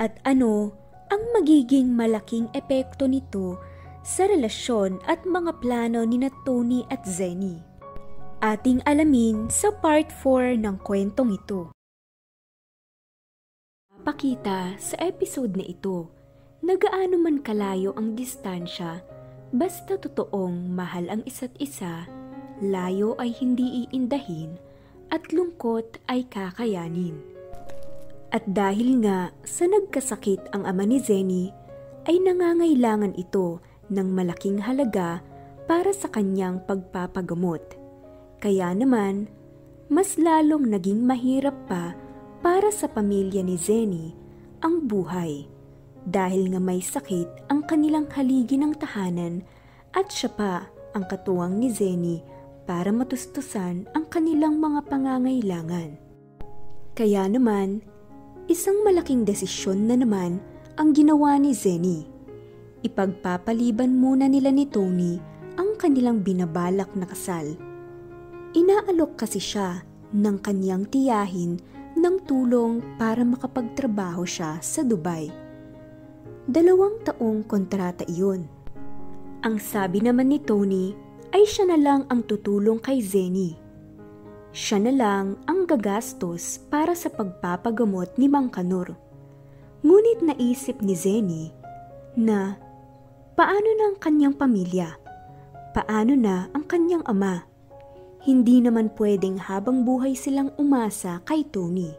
[0.02, 0.74] At ano
[1.12, 3.60] ang magiging malaking epekto nito
[4.02, 7.62] sa relasyon at mga plano ni na Tony at Zenny.
[8.42, 11.70] Ating alamin sa part 4 ng kwentong ito.
[14.02, 16.10] Pakita sa episode na ito,
[16.66, 19.06] nagaano man kalayo ang distansya,
[19.54, 22.10] basta totoong mahal ang isa't isa,
[22.58, 24.58] layo ay hindi iindahin,
[25.14, 27.14] at lungkot ay kakayanin.
[28.34, 31.54] At dahil nga sa nagkasakit ang ama ni Zenny,
[32.10, 35.20] ay nangangailangan ito ng malaking halaga
[35.68, 37.62] para sa kanyang pagpapagamot.
[38.42, 39.30] Kaya naman,
[39.92, 41.94] mas lalong naging mahirap pa
[42.42, 44.16] para sa pamilya ni Zenny
[44.64, 45.46] ang buhay
[46.02, 49.46] dahil nga may sakit ang kanilang haligi ng tahanan
[49.94, 52.18] at siya pa ang katuwang ni Zenny
[52.66, 55.98] para matustusan ang kanilang mga pangangailangan.
[56.92, 57.80] Kaya naman,
[58.50, 60.42] isang malaking desisyon na naman
[60.76, 62.11] ang ginawa ni Zenny
[62.82, 65.18] ipagpapaliban muna nila ni Tony
[65.56, 67.56] ang kanilang binabalak na kasal.
[68.52, 69.80] Inaalok kasi siya
[70.12, 71.56] ng kanyang tiyahin
[71.96, 75.32] ng tulong para makapagtrabaho siya sa Dubai.
[76.44, 78.44] Dalawang taong kontrata iyon.
[79.42, 80.94] Ang sabi naman ni Tony
[81.32, 83.56] ay siya na lang ang tutulong kay Zenny.
[84.52, 88.92] Siya na lang ang gagastos para sa pagpapagamot ni Mang Kanor.
[89.80, 91.44] Ngunit naisip ni Zenny
[92.14, 92.60] na
[93.34, 94.96] paano na ang kanyang pamilya?
[95.72, 97.48] Paano na ang kanyang ama?
[98.22, 101.90] Hindi naman pwedeng habang buhay silang umasa kay Tony.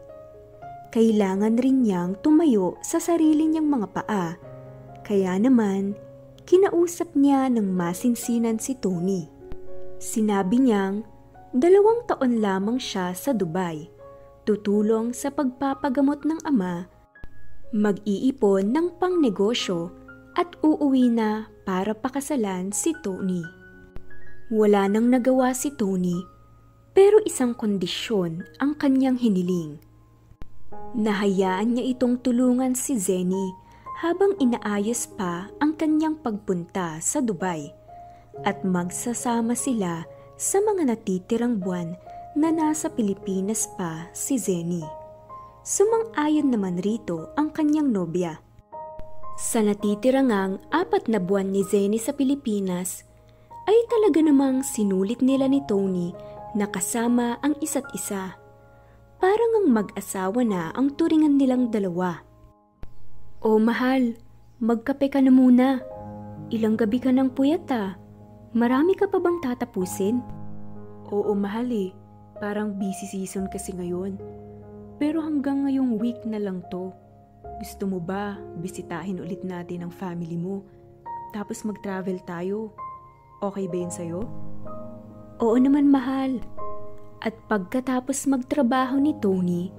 [0.94, 4.38] Kailangan rin niyang tumayo sa sarili niyang mga paa.
[5.04, 5.98] Kaya naman,
[6.48, 9.28] kinausap niya ng masinsinan si Tony.
[9.98, 11.04] Sinabi niyang
[11.52, 13.90] dalawang taon lamang siya sa Dubai,
[14.46, 16.94] tutulong sa pagpapagamot ng ama
[17.74, 19.90] mag-iipon ng pangnegosyo
[20.34, 23.42] at uuwi na para pakasalan si Tony.
[24.52, 26.34] Wala nang nagawa si Tony
[26.94, 29.82] pero isang kondisyon ang kanyang hiniling.
[30.94, 33.50] Nahayaan niya itong tulungan si Zenny
[33.98, 37.66] habang inaayos pa ang kanyang pagpunta sa Dubai
[38.46, 40.06] at magsasama sila
[40.38, 41.98] sa mga natitirang buwan
[42.38, 44.82] na nasa Pilipinas pa si Zenny.
[45.66, 48.43] Sumang-ayon naman rito ang kanyang nobya.
[49.34, 50.30] Sa natitirang
[50.70, 53.02] apat na buwan ni Zenny sa Pilipinas,
[53.66, 56.14] ay talaga namang sinulit nila ni Tony
[56.54, 58.38] na kasama ang isa't isa.
[59.18, 62.22] Parang ang mag-asawa na ang turingan nilang dalawa.
[63.42, 64.14] O mahal,
[64.62, 65.82] magkape ka na muna.
[66.54, 67.98] Ilang gabi ka ng puyat ah.
[68.54, 70.22] Marami ka pa bang tatapusin?
[71.10, 71.90] Oo mahal eh,
[72.38, 74.14] parang busy season kasi ngayon.
[75.02, 76.94] Pero hanggang ngayong week na lang to.
[77.58, 80.66] Gusto mo ba bisitahin ulit natin ang family mo?
[81.30, 82.74] Tapos mag-travel tayo.
[83.42, 84.20] Okay ba yun sa'yo?
[85.42, 86.42] Oo naman mahal.
[87.22, 89.70] At pagkatapos magtrabaho ni Tony,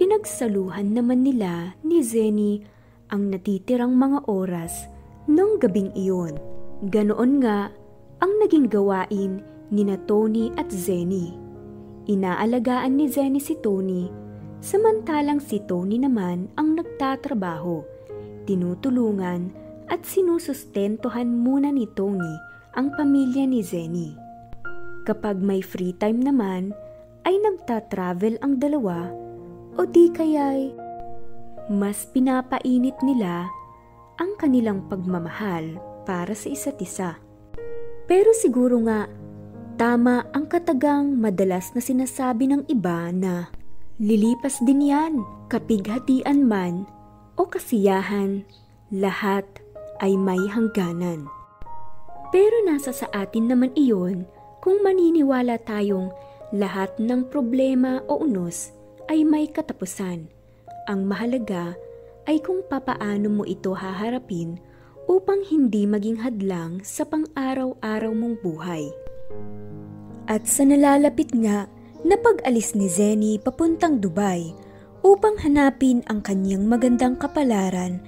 [0.00, 2.64] pinagsaluhan naman nila ni Zenny
[3.12, 4.88] ang natitirang mga oras
[5.28, 6.40] ng gabing iyon.
[6.88, 7.68] Ganoon nga
[8.20, 11.36] ang naging gawain ni na Tony at Zenny.
[12.04, 14.23] Inaalagaan ni Zenny si Tony
[14.64, 17.84] Samantalang si Tony naman ang nagtatrabaho,
[18.48, 19.52] tinutulungan
[19.92, 22.32] at sinusustentuhan muna ni Tony
[22.72, 24.16] ang pamilya ni Zenny.
[25.04, 26.72] Kapag may free time naman,
[27.28, 29.12] ay nagta-travel ang dalawa
[29.76, 30.72] o di kaya'y
[31.68, 33.52] mas pinapainit nila
[34.16, 35.76] ang kanilang pagmamahal
[36.08, 37.20] para sa isa't isa.
[38.08, 39.12] Pero siguro nga,
[39.76, 43.52] tama ang katagang madalas na sinasabi ng iba na
[44.02, 46.82] Lilipas din yan, kapighatian man
[47.38, 48.42] o kasiyahan,
[48.90, 49.46] lahat
[50.02, 51.30] ay may hangganan.
[52.34, 54.26] Pero nasa sa atin naman iyon
[54.58, 56.10] kung maniniwala tayong
[56.50, 58.74] lahat ng problema o unos
[59.06, 60.26] ay may katapusan.
[60.90, 61.78] Ang mahalaga
[62.26, 64.58] ay kung papaano mo ito haharapin
[65.06, 68.90] upang hindi maging hadlang sa pang-araw-araw mong buhay.
[70.26, 71.70] At sa nalalapit nga
[72.04, 74.52] na pag-alis ni Zenny papuntang Dubai
[75.00, 78.00] upang hanapin ang kanyang magandang kapalaran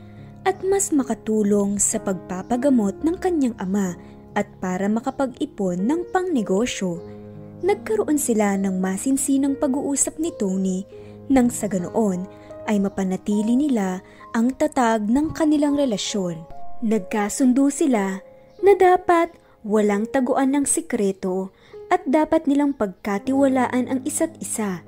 [0.45, 3.97] at mas makatulong sa pagpapagamot ng kanyang ama
[4.37, 7.01] at para makapag-ipon ng pangnegosyo.
[7.65, 10.85] Nagkaroon sila ng masinsinang pag-uusap ni Tony
[11.33, 12.29] nang sa ganoon
[12.69, 14.05] ay mapanatili nila
[14.37, 16.37] ang tatag ng kanilang relasyon.
[16.85, 18.21] Nagkasundo sila
[18.61, 19.33] na dapat
[19.65, 21.51] walang taguan ng sikreto
[21.90, 24.83] at dapat nilang pagkatiwalaan ang isa't isa.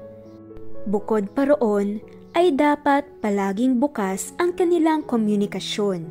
[0.88, 2.02] Bukod pa roon,
[2.36, 6.06] ay dapat palaging bukas ang kanilang komunikasyon,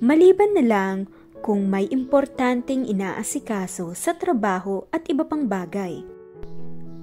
[0.00, 0.96] maliban na lang
[1.44, 6.00] kung may importanteng inaasikaso sa trabaho at iba pang bagay.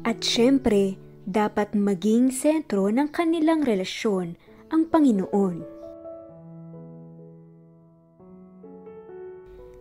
[0.03, 4.35] At syempre, dapat maging sentro ng kanilang relasyon
[4.67, 5.63] ang Panginoon.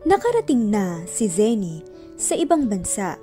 [0.06, 1.82] Nakarating na si Zenny
[2.14, 3.18] sa ibang bansa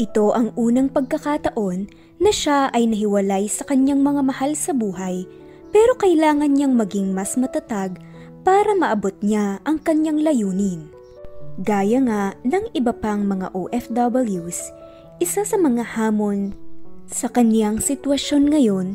[0.00, 1.86] ito ang unang pagkakataon
[2.18, 5.26] na siya ay nahiwalay sa kanyang mga mahal sa buhay
[5.74, 7.98] pero kailangan niyang maging mas matatag
[8.46, 10.86] para maabot niya ang kanyang layunin.
[11.58, 14.70] Gaya nga ng iba pang mga OFWs,
[15.18, 16.54] isa sa mga hamon
[17.10, 18.88] sa kanyang sitwasyon ngayon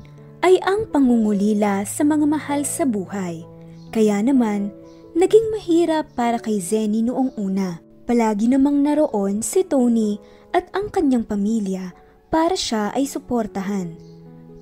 [0.44, 3.44] ay ang pangungulila sa mga mahal sa buhay.
[3.92, 4.72] Kaya naman,
[5.16, 7.84] naging mahirap para kay Zenny noong una.
[8.08, 10.18] Palagi namang naroon si Tony
[10.56, 11.94] at ang kanyang pamilya
[12.30, 13.94] para siya ay suportahan.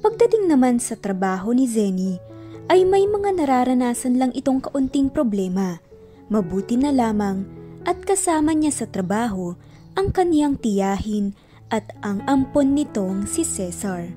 [0.03, 2.21] Pagdating naman sa trabaho ni Zenny,
[2.67, 5.79] ay may mga nararanasan lang itong kaunting problema.
[6.27, 7.47] Mabuti na lamang
[7.88, 9.55] at kasama niya sa trabaho
[9.95, 11.31] ang kaniyang tiyahin
[11.71, 14.11] at ang ampon nitong si Cesar.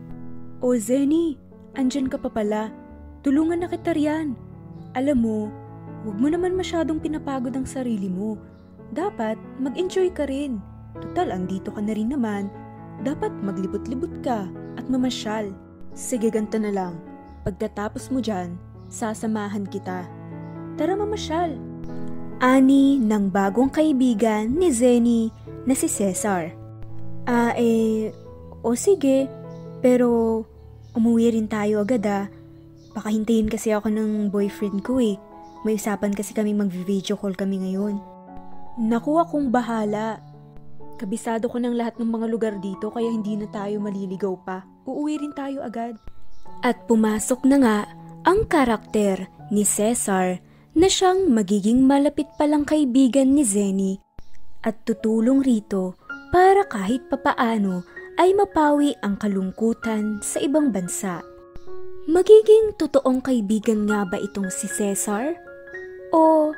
[0.61, 1.39] O Zenny,
[1.79, 2.75] andyan ka pa pala.
[3.23, 4.35] Tulungan na kita riyan.
[4.99, 5.39] Alam mo,
[6.03, 8.35] huwag mo naman masyadong pinapagod ang sarili mo.
[8.91, 10.59] Dapat mag-enjoy ka rin.
[10.99, 12.51] Total, andito ka na rin naman.
[13.07, 15.55] Dapat maglibot-libot ka at mamasyal.
[15.95, 16.95] Sige, ganto na lang.
[17.47, 18.59] Pagkatapos mo dyan,
[18.91, 20.05] sasamahan kita.
[20.75, 21.57] Tara mamasyal.
[22.41, 25.29] Ani ng bagong kaibigan ni Zenny
[25.69, 26.57] na si Cesar.
[27.29, 28.11] Ah, eh,
[28.65, 29.29] o sige.
[29.81, 30.45] Pero,
[30.97, 32.27] umuwi rin tayo agad ah.
[32.97, 33.13] Baka
[33.49, 35.17] kasi ako ng boyfriend ko eh.
[35.63, 38.01] May usapan kasi kami mag-video call kami ngayon.
[38.81, 40.21] Naku, akong bahala.
[41.01, 44.69] Kabisado ko ng lahat ng mga lugar dito kaya hindi na tayo maliligaw pa.
[44.85, 45.97] Uuwi rin tayo agad.
[46.61, 47.79] At pumasok na nga
[48.29, 50.45] ang karakter ni Cesar
[50.77, 53.97] na siyang magiging malapit palang kaibigan ni Zenny
[54.61, 55.97] at tutulong rito
[56.29, 57.81] para kahit papaano
[58.21, 61.25] ay mapawi ang kalungkutan sa ibang bansa.
[62.13, 65.33] Magiging totoong kaibigan nga ba itong si Cesar?
[66.13, 66.53] O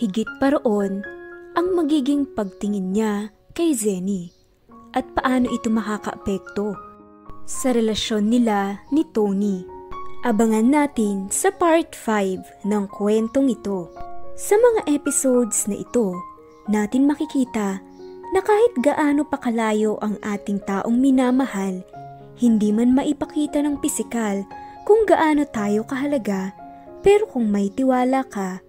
[0.00, 1.04] higit pa roon
[1.52, 3.28] ang magiging pagtingin niya
[3.58, 4.30] kay Zenny
[4.94, 6.78] at paano ito makakaapekto
[7.42, 9.66] sa relasyon nila ni Tony.
[10.22, 13.90] Abangan natin sa part 5 ng kwentong ito.
[14.38, 16.14] Sa mga episodes na ito,
[16.70, 17.82] natin makikita
[18.30, 21.82] na kahit gaano pa kalayo ang ating taong minamahal,
[22.38, 24.46] hindi man maipakita ng pisikal
[24.86, 26.54] kung gaano tayo kahalaga,
[27.02, 28.62] pero kung may tiwala ka,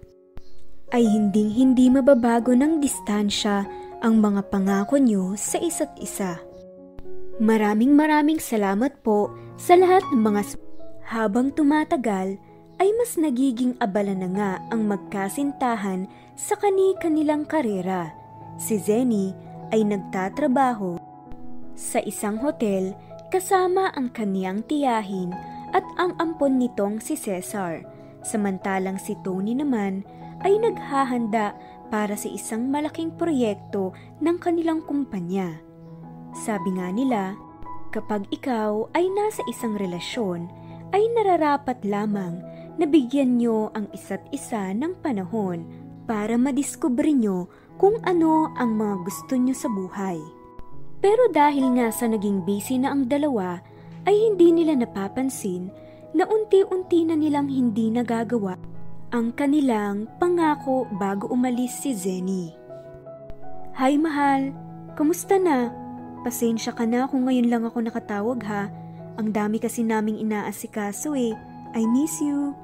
[0.90, 3.62] ay hinding hindi mababago ng distansya
[4.00, 6.40] ang mga pangako nyo sa isa't isa.
[7.36, 10.42] Maraming maraming salamat po sa lahat ng mga
[11.04, 12.40] habang tumatagal
[12.80, 18.16] ay mas nagiging abala na nga ang magkasintahan sa kani-kanilang karera.
[18.56, 19.36] Si Zenny
[19.68, 20.96] ay nagtatrabaho
[21.76, 22.96] sa isang hotel
[23.28, 25.32] kasama ang kaniyang tiyahin
[25.76, 27.84] at ang ampon nitong si Cesar.
[28.24, 30.04] Samantalang si Tony naman
[30.40, 31.52] ay naghahanda
[31.90, 35.58] para sa isang malaking proyekto ng kanilang kumpanya.
[36.46, 37.34] Sabi nga nila,
[37.90, 40.46] kapag ikaw ay nasa isang relasyon,
[40.94, 42.38] ay nararapat lamang
[42.78, 45.66] na bigyan nyo ang isa't isa ng panahon
[46.06, 50.18] para madiskubre nyo kung ano ang mga gusto nyo sa buhay.
[51.02, 53.58] Pero dahil nga sa naging busy na ang dalawa,
[54.08, 55.68] ay hindi nila napapansin
[56.16, 58.56] na unti-unti na nilang hindi nagagawa
[59.10, 62.54] ang kanilang pangako bago umalis si Zenny.
[63.74, 64.54] Hi mahal,
[64.94, 65.74] kamusta na?
[66.22, 68.70] Pasensya ka na kung ngayon lang ako nakatawag ha.
[69.18, 71.34] Ang dami kasi naming inaasikaso eh.
[71.74, 72.54] I miss you.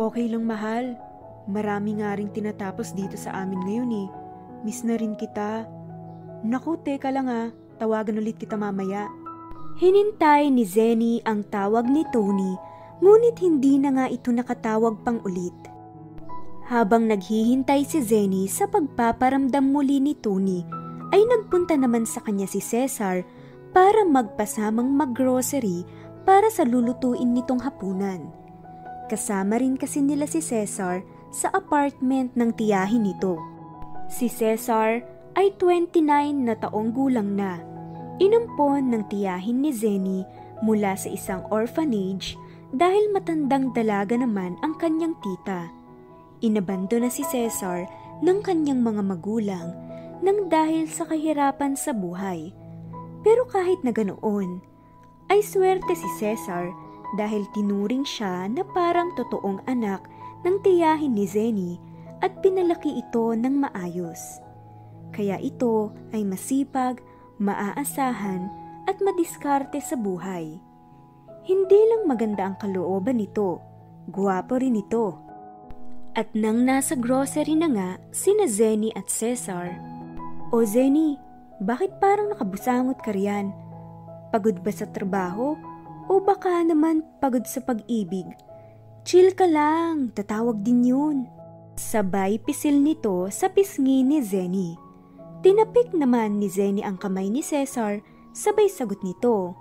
[0.00, 0.96] Okay lang mahal.
[1.44, 4.08] Marami nga rin tinatapos dito sa amin ngayon eh.
[4.64, 5.68] Miss na rin kita.
[6.40, 7.52] Naku, teka lang ah.
[7.76, 9.12] Tawagan ulit kita mamaya.
[9.76, 12.56] Hinintay ni Zenny ang tawag ni Tony,
[13.00, 15.54] ngunit hindi na nga ito nakatawag pang ulit.
[16.66, 20.66] Habang naghihintay si Zenny sa pagpaparamdam muli ni Tony,
[21.14, 23.22] ay nagpunta naman sa kanya si Cesar
[23.70, 25.86] para magpasamang maggrocery
[26.26, 28.26] para sa lulutuin nitong hapunan.
[29.06, 33.38] Kasama rin kasi nila si Cesar sa apartment ng tiyahin nito.
[34.10, 35.06] Si Cesar
[35.38, 36.02] ay 29
[36.42, 37.62] na taong gulang na.
[38.18, 40.26] Inampon ng tiyahin ni Zenny
[40.64, 42.34] mula sa isang orphanage
[42.76, 45.72] dahil matandang dalaga naman ang kanyang tita.
[46.44, 47.88] Inabando na si Cesar
[48.20, 49.72] ng kanyang mga magulang
[50.20, 52.52] nang dahil sa kahirapan sa buhay.
[53.24, 54.60] Pero kahit na ganoon,
[55.32, 56.68] ay swerte si Cesar
[57.16, 60.04] dahil tinuring siya na parang totoong anak
[60.44, 61.80] ng tiyahin ni Zenny
[62.20, 64.20] at pinalaki ito ng maayos.
[65.16, 67.00] Kaya ito ay masipag,
[67.40, 68.52] maaasahan
[68.84, 70.60] at madiskarte sa buhay.
[71.46, 73.62] Hindi lang maganda ang kalooban nito,
[74.10, 75.14] guwapo rin ito.
[76.18, 79.78] At nang nasa grocery na nga sina Zenny at Cesar.
[80.50, 81.14] O Zenny,
[81.62, 83.54] bakit parang nakabusangot ka riyan?
[84.34, 85.54] Pagod ba sa trabaho?
[86.10, 88.26] O baka naman pagod sa pag-ibig?
[89.06, 91.30] Chill ka lang, tatawag din yun.
[91.78, 94.74] Sabay pisil nito sa pisngi ni Zenny.
[95.46, 98.02] Tinapik naman ni Zenny ang kamay ni Cesar,
[98.34, 99.54] sabay sagot nito.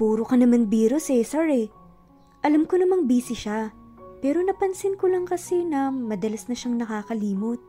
[0.00, 1.68] Puro ka naman biro, Cesar eh.
[2.40, 3.68] Alam ko namang busy siya,
[4.24, 7.60] pero napansin ko lang kasi na madalas na siyang nakakalimot.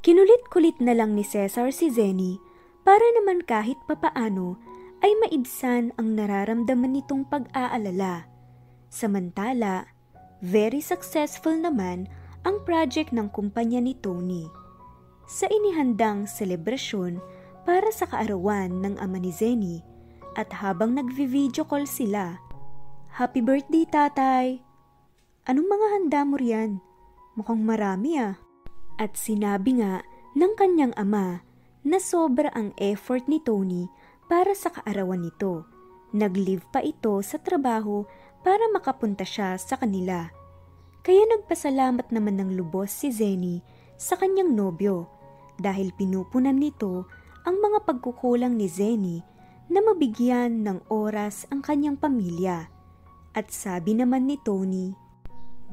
[0.00, 2.40] Kinulit-kulit na lang ni Cesar si Zenny
[2.80, 4.56] para naman kahit papaano
[5.04, 8.24] ay maibsan ang nararamdaman nitong pag-aalala.
[8.88, 9.84] Samantala,
[10.40, 12.08] very successful naman
[12.48, 14.48] ang project ng kumpanya ni Tony.
[15.28, 17.20] Sa inihandang selebrasyon,
[17.68, 19.84] para sa kaarawan ng ama ni Zenny
[20.34, 22.38] at habang nagvi-video call sila,
[23.14, 24.58] Happy birthday tatay!
[25.46, 26.82] Anong mga handa mo riyan?
[27.38, 28.34] Mukhang marami ah.
[28.98, 30.02] At sinabi nga
[30.34, 31.46] ng kanyang ama
[31.86, 33.86] na sobra ang effort ni Tony
[34.26, 35.68] para sa kaarawan nito.
[36.14, 38.06] Nag-leave pa ito sa trabaho
[38.42, 40.30] para makapunta siya sa kanila.
[41.04, 43.60] Kaya nagpasalamat naman ng lubos si Zenny
[43.94, 45.06] sa kanyang nobyo
[45.60, 47.06] dahil pinupunan nito
[47.44, 49.20] ang mga pagkukulang ni Zenny
[49.74, 52.70] na mabigyan ng oras ang kanyang pamilya.
[53.34, 54.94] At sabi naman ni Tony,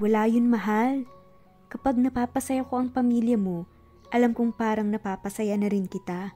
[0.01, 1.05] Wala yun mahal.
[1.69, 3.69] Kapag napapasaya ko ang pamilya mo,
[4.09, 6.33] alam kong parang napapasaya na rin kita.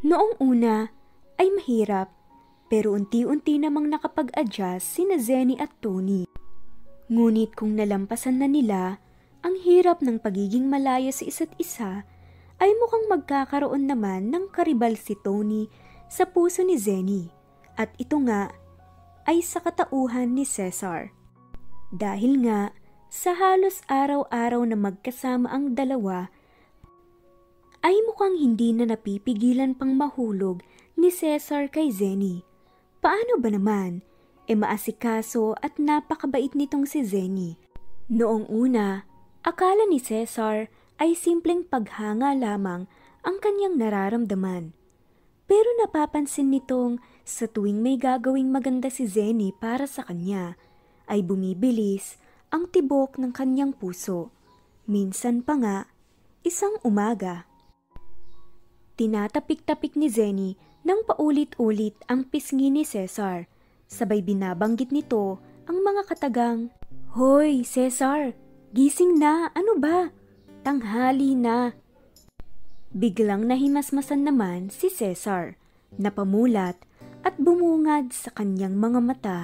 [0.00, 0.88] Noong una
[1.36, 2.08] ay mahirap
[2.72, 6.24] pero unti-unti namang nakapag-adjust sina Zenny at Tony.
[7.12, 9.02] Ngunit kung nalampasan na nila
[9.44, 12.06] ang hirap ng pagiging malaya sa isa't isa,
[12.62, 15.66] ay mukhang magkakaroon naman ng karibal si Tony
[16.10, 17.30] sa puso ni Zenny
[17.78, 18.50] at ito nga
[19.30, 21.14] ay sa katauhan ni Cesar.
[21.94, 22.74] Dahil nga
[23.06, 26.30] sa halos araw-araw na magkasama ang dalawa,
[27.86, 30.60] ay mukhang hindi na napipigilan pang mahulog
[30.98, 32.42] ni Cesar kay Zenny.
[33.00, 34.04] Paano ba naman?
[34.50, 37.54] E maasikaso at napakabait nitong si Zenny.
[38.10, 39.06] Noong una,
[39.46, 42.90] akala ni Cesar ay simpleng paghanga lamang
[43.22, 44.74] ang kanyang nararamdaman.
[45.50, 50.54] Pero napapansin nitong sa tuwing may gagawing maganda si Zenny para sa kanya,
[51.10, 52.22] ay bumibilis
[52.54, 54.30] ang tibok ng kanyang puso.
[54.86, 55.78] Minsan pa nga,
[56.46, 57.50] isang umaga.
[58.94, 60.54] Tinatapik-tapik ni Zenny
[60.86, 63.50] nang paulit-ulit ang pisngi ni Cesar.
[63.90, 66.70] Sabay binabanggit nito ang mga katagang,
[67.18, 68.38] Hoy, Cesar!
[68.70, 69.50] Gising na!
[69.58, 70.14] Ano ba?
[70.62, 71.74] Tanghali na!
[72.90, 75.54] Biglang nahimasmasan naman si Cesar,
[75.94, 76.74] napamulat
[77.22, 79.38] at bumungad sa kanyang mga mata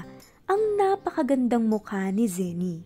[0.50, 2.82] ang napakagandang mukha ni Zenny.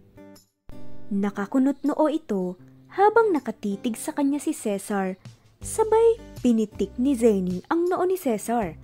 [1.09, 2.61] Nakakunot noo ito
[2.93, 5.17] habang nakatitig sa kanya si Cesar,
[5.65, 8.77] sabay pinitik ni Zenny ang noo ni Cesar.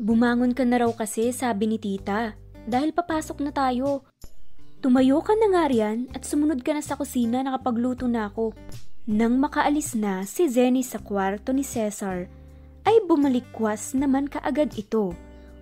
[0.00, 4.00] Bumangon ka na raw kasi sabi ni tita, dahil papasok na tayo.
[4.80, 8.56] Tumayo ka na nga riyan at sumunod ka na sa kusina nakapagluto na ako.
[9.06, 12.26] Nang makaalis na si Zenny sa kwarto ni Cesar,
[12.82, 15.14] ay bumalikwas naman kaagad ito,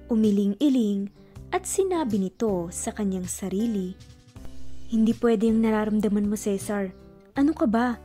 [0.08, 1.12] umiling-iling
[1.52, 3.92] at sinabi nito sa kanyang sarili.
[4.88, 6.96] Hindi pwede yung nararamdaman mo, Cesar.
[7.36, 8.00] Ano ka ba?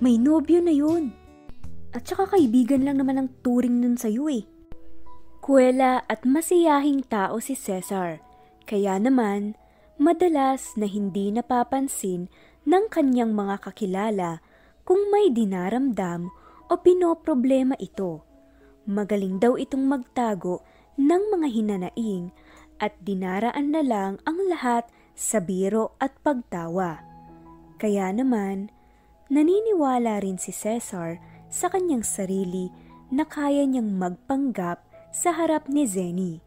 [0.00, 1.12] May nobyo na yun.
[1.92, 4.48] At saka kaibigan lang naman ang turing nun sa'yo eh.
[5.44, 8.24] Kuwela at masiyahing tao si Cesar.
[8.64, 9.52] Kaya naman,
[10.00, 12.32] madalas na hindi napapansin
[12.64, 14.40] ng kanyang mga kakilala
[14.82, 16.30] kung may dinaramdam
[16.68, 18.22] o pinoproblema ito.
[18.88, 20.66] Magaling daw itong magtago
[20.98, 22.34] ng mga hinanaing
[22.82, 26.98] at dinaraan na lang ang lahat sa biro at pagtawa.
[27.78, 28.74] Kaya naman,
[29.30, 32.74] naniniwala rin si Cesar sa kanyang sarili
[33.12, 36.40] na kaya niyang magpanggap sa harap ni Zenny.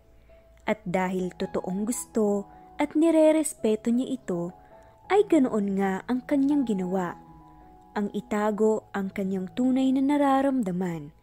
[0.66, 2.50] At dahil totoong gusto
[2.82, 4.52] at nire-respeto niya ito,
[5.14, 7.25] ay ganoon nga ang kanyang ginawa.
[7.96, 11.16] Ang itago ang kanyang tunay na nararamdaman.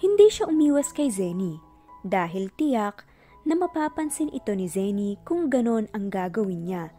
[0.00, 1.60] Hindi siya umiwas kay Zenny
[2.00, 3.04] dahil tiyak
[3.44, 6.96] na mapapansin ito ni Zenny kung ganon ang gagawin niya.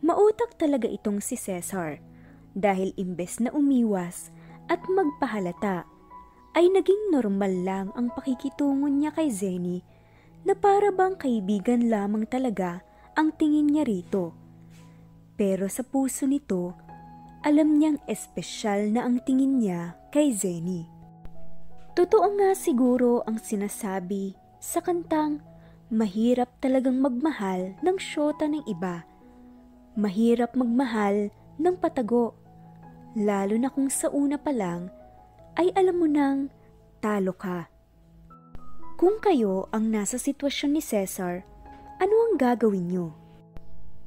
[0.00, 2.00] Mautak talaga itong si Cesar
[2.56, 4.32] dahil imbes na umiwas
[4.72, 5.84] at magpahalata
[6.56, 9.84] ay naging normal lang ang pakikitungo niya kay Zenny
[10.48, 12.80] na para bang kaibigan lamang talaga
[13.12, 14.32] ang tingin niya rito.
[15.36, 16.76] Pero sa puso nito,
[17.42, 20.86] alam niyang espesyal na ang tingin niya kay Zenny.
[21.92, 25.42] Totoo nga siguro ang sinasabi sa kantang
[25.92, 29.04] mahirap talagang magmahal ng syota ng iba.
[29.98, 32.32] Mahirap magmahal ng patago,
[33.18, 34.88] lalo na kung sa una pa lang
[35.60, 36.48] ay alam mo nang
[37.04, 37.68] talo ka.
[38.96, 41.42] Kung kayo ang nasa sitwasyon ni Cesar,
[41.98, 43.06] ano ang gagawin nyo?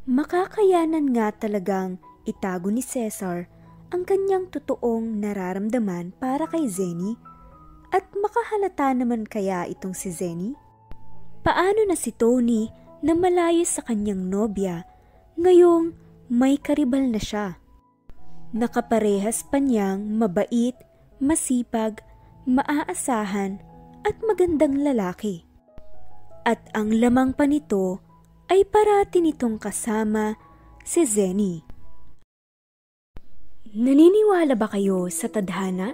[0.08, 3.48] Makakayanan nga talagang itago ni Cesar
[3.94, 7.16] ang kanyang totoong nararamdaman para kay Zenny?
[7.94, 10.58] At makahalata naman kaya itong si Zenny?
[11.46, 12.68] Paano na si Tony
[13.06, 14.84] na malayo sa kanyang nobya
[15.38, 15.94] ngayong
[16.28, 17.62] may karibal na siya?
[18.52, 20.74] Nakaparehas pa niyang mabait,
[21.22, 22.02] masipag,
[22.50, 23.62] maaasahan
[24.06, 25.46] at magandang lalaki.
[26.46, 28.02] At ang lamang pa nito
[28.50, 30.38] ay parati nitong kasama
[30.86, 31.75] si Zenny.
[33.76, 35.92] Naniniwala ba kayo sa tadhana?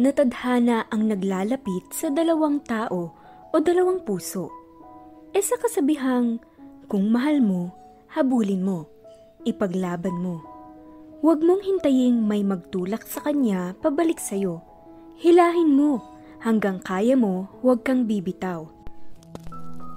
[0.00, 3.12] natadhana ang naglalapit sa dalawang tao
[3.52, 4.48] o dalawang puso.
[5.36, 6.40] E sa kasabihang,
[6.88, 7.72] kung mahal mo,
[8.08, 8.88] habulin mo,
[9.44, 10.40] ipaglaban mo.
[11.20, 14.64] Huwag mong hintaying may magtulak sa kanya pabalik sa'yo.
[15.20, 16.00] Hilahin mo,
[16.40, 18.64] hanggang kaya mo, huwag kang bibitaw.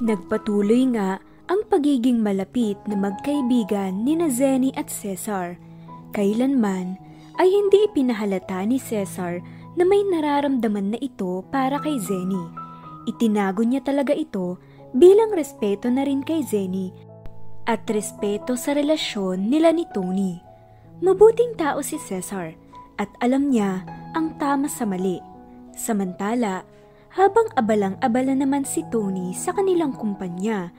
[0.04, 5.56] Nagpatuloy nga ang pagiging malapit na magkaibigan ni na Zenny at Cesar.
[6.16, 6.96] Kailanman
[7.36, 9.44] ay hindi ipinahalata ni Cesar
[9.76, 12.40] na may nararamdaman na ito para kay Zenny.
[13.04, 14.56] Itinago niya talaga ito
[14.96, 16.96] bilang respeto na rin kay Zenny
[17.68, 20.40] at respeto sa relasyon nila ni Tony.
[21.04, 22.56] Mabuting tao si Cesar
[22.96, 23.84] at alam niya
[24.16, 25.20] ang tama sa mali.
[25.76, 26.64] Samantala,
[27.12, 30.72] habang abalang-abala naman si Tony sa kanilang kumpanya,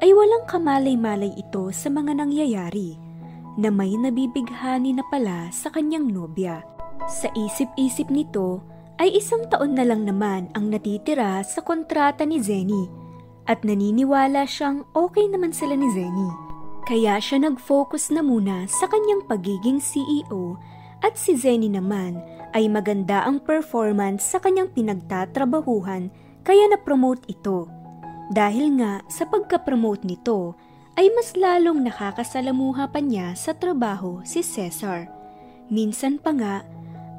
[0.00, 3.07] ay walang kamalay-malay ito sa mga nangyayari
[3.58, 6.62] na may nabibighani na pala sa kanyang nobya.
[7.10, 8.62] Sa isip-isip nito
[9.02, 12.86] ay isang taon na lang naman ang natitira sa kontrata ni Zenny
[13.50, 16.30] at naniniwala siyang okay naman sila ni Zenny.
[16.86, 20.56] Kaya siya nag-focus na muna sa kanyang pagiging CEO
[21.02, 22.22] at si Zenny naman
[22.54, 26.08] ay maganda ang performance sa kanyang pinagtatrabahuhan
[26.46, 27.68] kaya na-promote ito.
[28.32, 30.56] Dahil nga sa pagka-promote nito
[30.98, 35.06] ay mas lalong nakakasalamuha pa niya sa trabaho si Cesar.
[35.70, 36.66] Minsan pa nga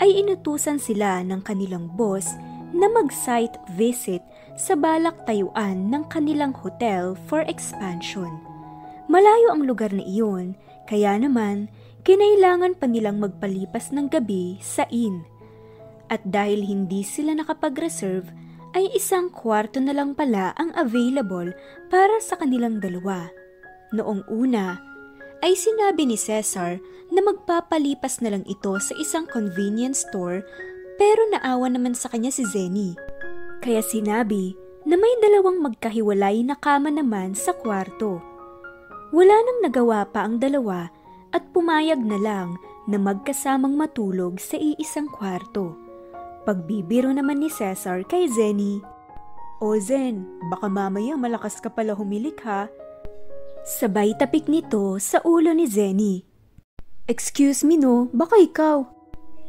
[0.03, 2.35] ay inutusan sila ng kanilang boss
[2.75, 4.19] na mag-site visit
[4.59, 8.43] sa balak tayuan ng kanilang hotel for expansion.
[9.07, 11.71] Malayo ang lugar na iyon, kaya naman
[12.03, 15.23] kinailangan pa nilang magpalipas ng gabi sa inn.
[16.11, 18.27] At dahil hindi sila nakapag-reserve,
[18.75, 21.55] ay isang kwarto na lang pala ang available
[21.89, 23.38] para sa kanilang dalawa.
[23.89, 24.77] Noong una,
[25.41, 26.77] ay sinabi ni Cesar
[27.09, 30.45] na magpapalipas na lang ito sa isang convenience store
[30.99, 32.93] pero naawa naman sa kanya si Zenny.
[33.63, 38.21] Kaya sinabi na may dalawang magkahiwalay na kama naman sa kwarto.
[39.09, 40.91] Wala nang nagawa pa ang dalawa
[41.33, 45.73] at pumayag na lang na magkasamang matulog sa iisang kwarto.
[46.45, 48.81] Pagbibiro naman ni Cesar kay Zenny,
[49.59, 52.71] O Zen, baka mamaya malakas ka pala humilik ha,
[53.69, 56.25] Sabay tapik nito sa ulo ni Zenny.
[57.05, 58.81] Excuse me no, baka ikaw.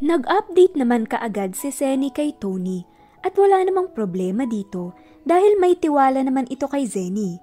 [0.04, 2.84] Nag-update naman kaagad si Zenny kay Tony
[3.24, 4.92] at wala namang problema dito
[5.24, 7.40] dahil may tiwala naman ito kay Zenny.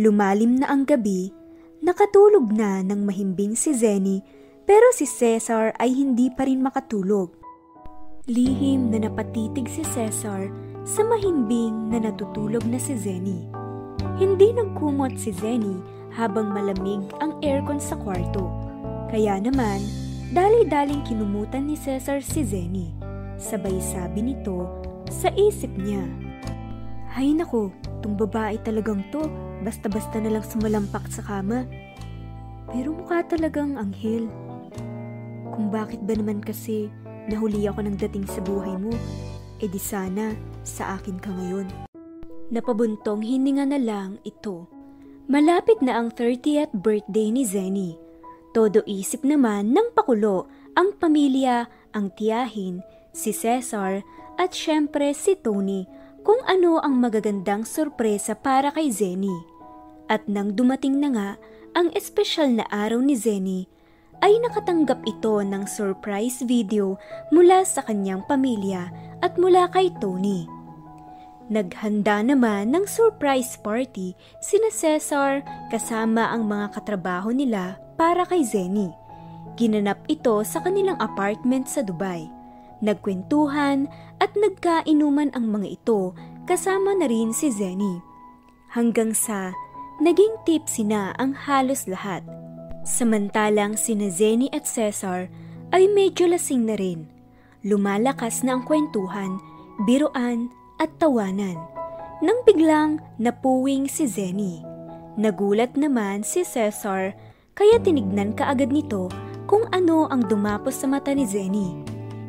[0.00, 1.36] Lumalim na ang gabi,
[1.84, 4.24] nakatulog na ng mahimbing si Zenny
[4.64, 7.28] pero si Cesar ay hindi pa rin makatulog.
[8.24, 10.48] Lihim na napatitig si Cesar
[10.80, 13.44] sa mahimbing na natutulog na si Zenny.
[14.16, 18.48] Hindi nagkumot si Zenny habang malamig ang aircon sa kwarto.
[19.12, 19.84] Kaya naman,
[20.32, 22.96] dali-daling kinumutan ni Cesar si Zenny.
[23.36, 24.64] Sabay sabi nito
[25.12, 26.02] sa isip niya.
[27.12, 27.68] Hay nako,
[28.00, 29.28] tong babae talagang to,
[29.60, 31.68] basta-basta na lang sumalampak sa kama.
[32.72, 34.26] Pero mukha talagang anghel.
[35.52, 36.88] Kung bakit ba naman kasi
[37.28, 38.90] nahuli ako ng dating sa buhay mo,
[39.60, 40.32] edi sana
[40.64, 41.68] sa akin ka ngayon.
[42.50, 44.75] Napabuntong hininga na lang ito
[45.26, 47.98] Malapit na ang 30th birthday ni Zenny.
[48.54, 50.46] Todo isip naman ng pakulo
[50.78, 52.78] ang pamilya, ang tiyahin,
[53.10, 54.06] si Cesar
[54.38, 55.90] at syempre si Tony
[56.22, 59.34] kung ano ang magagandang sorpresa para kay Zenny.
[60.06, 61.30] At nang dumating na nga
[61.74, 63.66] ang espesyal na araw ni Zenny,
[64.22, 67.02] ay nakatanggap ito ng surprise video
[67.34, 68.94] mula sa kanyang pamilya
[69.26, 70.55] at mula kay Tony.
[71.46, 78.90] Naghanda naman ng surprise party sina Cesar kasama ang mga katrabaho nila para kay Zenny.
[79.54, 82.26] Ginanap ito sa kanilang apartment sa Dubai.
[82.82, 83.86] Nagkwentuhan
[84.18, 86.18] at nagkainuman ang mga ito
[86.50, 88.02] kasama na rin si Zenny.
[88.74, 89.54] Hanggang sa
[90.02, 92.26] naging tipsy na ang halos lahat.
[92.82, 95.30] Samantalang sina Zenny at Cesar
[95.70, 97.06] ay medyo lasing na rin.
[97.62, 99.38] Lumalakas na ang kwentuhan,
[99.86, 101.56] biruan at tawanan.
[102.24, 104.64] Nang biglang napuwing si Zenny.
[105.16, 107.16] Nagulat naman si Cesar
[107.56, 109.08] kaya tinignan kaagad nito
[109.48, 111.72] kung ano ang dumapos sa mata ni Zenny.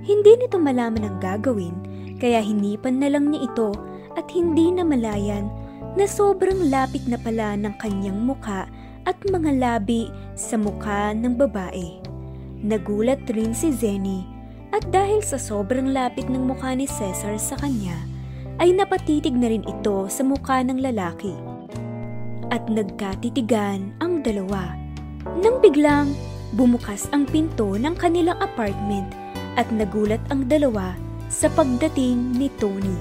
[0.07, 1.75] Hindi nito malaman ang gagawin
[2.19, 3.75] kaya hinipan na lang niya ito
[4.15, 5.51] at hindi na malayan
[5.99, 8.67] na sobrang lapit na pala ng kanyang muka
[9.07, 11.99] at mga labi sa muka ng babae.
[12.63, 14.25] Nagulat rin si Zenny
[14.75, 17.95] at dahil sa sobrang lapit ng mukha ni Cesar sa kanya,
[18.57, 21.33] ay napatitig na rin ito sa mukha ng lalaki.
[22.49, 24.73] At nagkatitigan ang dalawa.
[25.43, 26.15] Nang biglang
[26.55, 29.11] bumukas ang pinto ng kanilang apartment
[29.59, 30.95] at nagulat ang dalawa
[31.27, 32.95] sa pagdating ni Tony.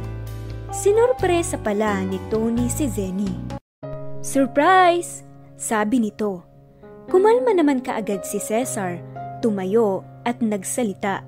[0.74, 3.30] Sinurpresa pala ni Tony si Zenny.
[4.20, 5.22] Surprise!
[5.56, 6.44] Sabi nito.
[7.06, 8.98] Kumalma naman kaagad si Cesar,
[9.40, 11.22] tumayo at nagsalita.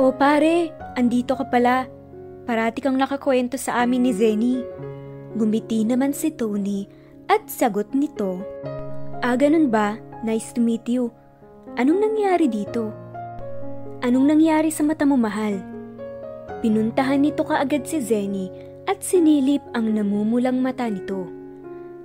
[0.00, 1.86] O pare, andito ka pala.
[2.42, 4.66] Parati kang nakakwento sa amin ni Zenny.
[5.38, 6.90] Gumiti naman si Tony
[7.30, 8.42] at sagot nito.
[9.22, 9.94] Ah, ganun ba?
[10.26, 11.14] Nice to meet you.
[11.78, 12.90] Anong nangyari dito?
[14.02, 15.62] Anong nangyari sa mata mo, mahal?
[16.58, 18.50] Pinuntahan nito kaagad si Zenny
[18.90, 21.30] at sinilip ang namumulang mata nito.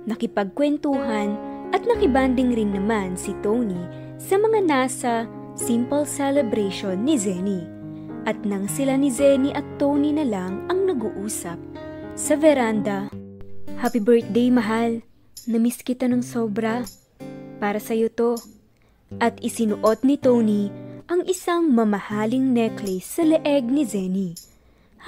[0.06, 1.34] Nakipagkwentuhan
[1.74, 3.90] at nakibanding rin naman si Tony
[4.22, 5.26] sa mga nasa
[5.58, 7.77] simple celebration ni Zenny
[8.28, 11.56] at nang sila ni Zenny at Tony na lang ang nag-uusap
[12.12, 13.08] sa veranda.
[13.80, 15.00] Happy birthday, mahal.
[15.48, 16.84] Namiss kita ng sobra.
[17.56, 18.36] Para sa'yo to.
[19.16, 20.68] At isinuot ni Tony
[21.08, 24.36] ang isang mamahaling necklace sa leeg ni Zenny.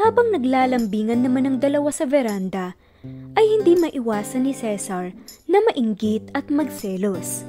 [0.00, 2.72] Habang naglalambingan naman ang dalawa sa veranda,
[3.36, 5.12] ay hindi maiwasan ni Cesar
[5.44, 7.44] na mainggit at magselos.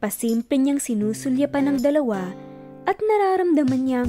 [0.00, 2.32] Pasimple niyang sinusulya pa ng dalawa
[2.88, 4.08] at nararamdaman niyang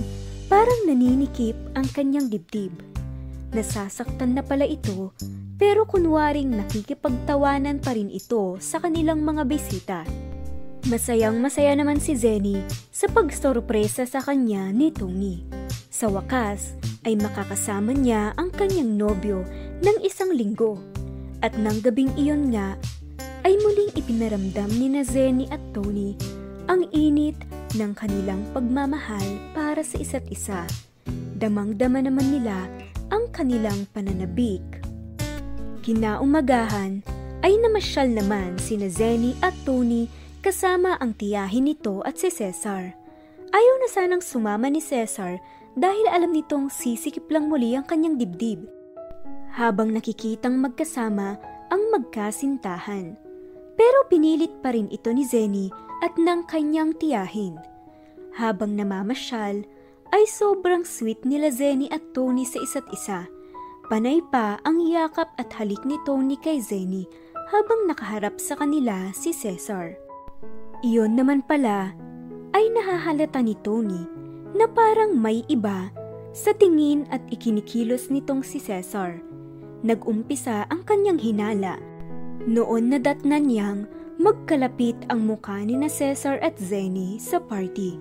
[0.52, 2.76] Parang naninikip ang kanyang dibdib.
[3.56, 5.16] Nasasaktan na pala ito
[5.56, 10.04] pero kunwaring nakikipagtawanan pa rin ito sa kanilang mga bisita.
[10.92, 12.60] Masayang masaya naman si Zenny
[12.92, 15.48] sa pagsorpresa sa kanya ni Tony.
[15.88, 16.76] Sa wakas
[17.08, 19.48] ay makakasama niya ang kanyang nobyo
[19.80, 20.76] ng isang linggo.
[21.40, 22.76] At nang gabing iyon nga
[23.48, 26.20] ay muling ipinaramdam ni na Zenny at Tony
[26.68, 27.40] ang init
[27.76, 29.24] ng kanilang pagmamahal
[29.56, 30.68] para sa isa't isa.
[31.40, 32.68] Damang-dama naman nila
[33.12, 34.64] ang kanilang pananabik.
[35.82, 37.02] Kinaumagahan
[37.42, 40.06] ay namasyal naman sina Zenny at Tony
[40.46, 42.94] kasama ang tiyahin nito at si Cesar.
[43.52, 45.42] Ayaw na sanang sumama ni Cesar
[45.74, 48.64] dahil alam nitong sisikip lang muli ang kanyang dibdib.
[49.58, 51.36] Habang nakikitang magkasama
[51.68, 53.18] ang magkasintahan.
[53.76, 57.58] Pero pinilit pa rin ito ni Zenny at ng kanyang tiyahin.
[58.36, 59.64] Habang namamasyal,
[60.12, 63.30] ay sobrang sweet nila Zenny at Tony sa isa't isa.
[63.88, 67.08] Panay pa ang yakap at halik ni Tony kay Zenny
[67.52, 69.96] habang nakaharap sa kanila si Cesar.
[70.84, 71.92] Iyon naman pala
[72.56, 74.08] ay nahahalata ni Tony
[74.56, 75.92] na parang may iba
[76.32, 79.20] sa tingin at ikinikilos nitong si Cesar.
[79.84, 81.76] Nagumpisa ang kanyang hinala.
[82.48, 83.80] Noon nadatnan niyang
[84.22, 87.98] magkalapit ang mukha ni na Cesar at Zenny sa party.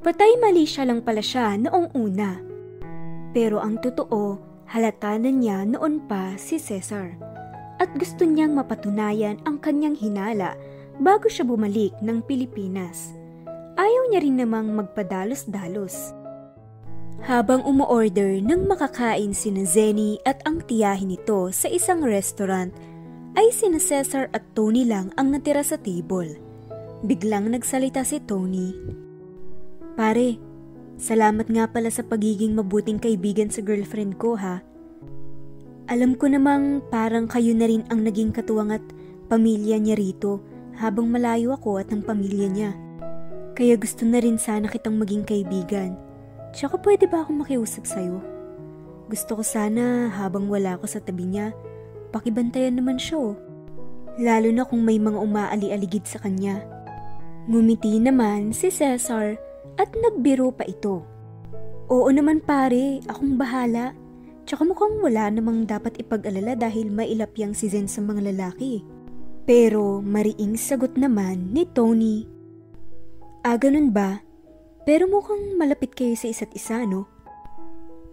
[0.00, 2.40] Patay mali siya lang pala siya noong una.
[3.36, 4.40] Pero ang totoo,
[4.72, 7.20] halata na niya noon pa si Cesar.
[7.76, 10.56] At gusto niyang mapatunayan ang kanyang hinala
[10.96, 13.12] bago siya bumalik ng Pilipinas.
[13.76, 16.16] Ayaw niya rin namang magpadalos-dalos.
[17.20, 22.72] Habang umuorder ng makakain si Zenny at ang tiyahin nito sa isang restaurant,
[23.34, 26.38] ay sina Cesar at Tony lang ang natira sa table.
[27.02, 28.70] Biglang nagsalita si Tony.
[29.98, 30.38] Pare,
[30.96, 34.62] salamat nga pala sa pagiging mabuting kaibigan sa girlfriend ko ha.
[35.90, 38.84] Alam ko namang parang kayo na rin ang naging katuwang at
[39.26, 40.40] pamilya niya rito
[40.78, 42.70] habang malayo ako at ang pamilya niya.
[43.58, 45.98] Kaya gusto na rin sana kitang maging kaibigan.
[46.54, 48.22] Tsaka pwede ba akong makiusap sa'yo?
[49.10, 51.50] Gusto ko sana habang wala ako sa tabi niya,
[52.14, 53.36] pakibantayan naman siya oh.
[54.14, 56.62] Lalo na kung may mga umaali-aligid sa kanya.
[57.50, 59.34] Ngumiti naman si Cesar
[59.74, 61.02] at nagbiro pa ito.
[61.90, 63.90] Oo naman pare, akong bahala.
[64.46, 68.86] Tsaka mukhang wala namang dapat ipag-alala dahil mailapyang si Zen sa mga lalaki.
[69.44, 72.24] Pero mariing sagot naman ni Tony.
[73.42, 74.22] Ah, ganun ba?
[74.86, 77.10] Pero mukhang malapit kayo sa isa't isa, no?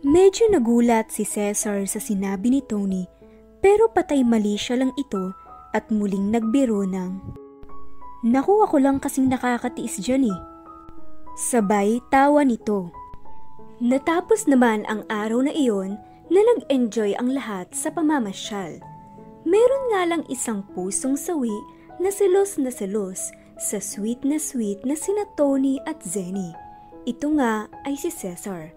[0.02, 3.21] Medyo nagulat si Cesar sa sinabi ni Tony
[3.62, 5.32] pero patay mali siya lang ito
[5.72, 7.22] at muling nagbiro ng,
[8.22, 10.40] Naku ako lang kasing nakakatiis dyan eh.
[11.34, 12.94] Sabay tawa nito.
[13.82, 15.98] Natapos naman ang araw na iyon
[16.30, 18.78] na nag-enjoy ang lahat sa pamamasyal.
[19.42, 21.50] Meron nga lang isang pusong sawi
[21.98, 26.54] na selos na selos sa sweet na sweet na sina Tony at Zenny.
[27.10, 28.70] Ito nga ay si Cesar.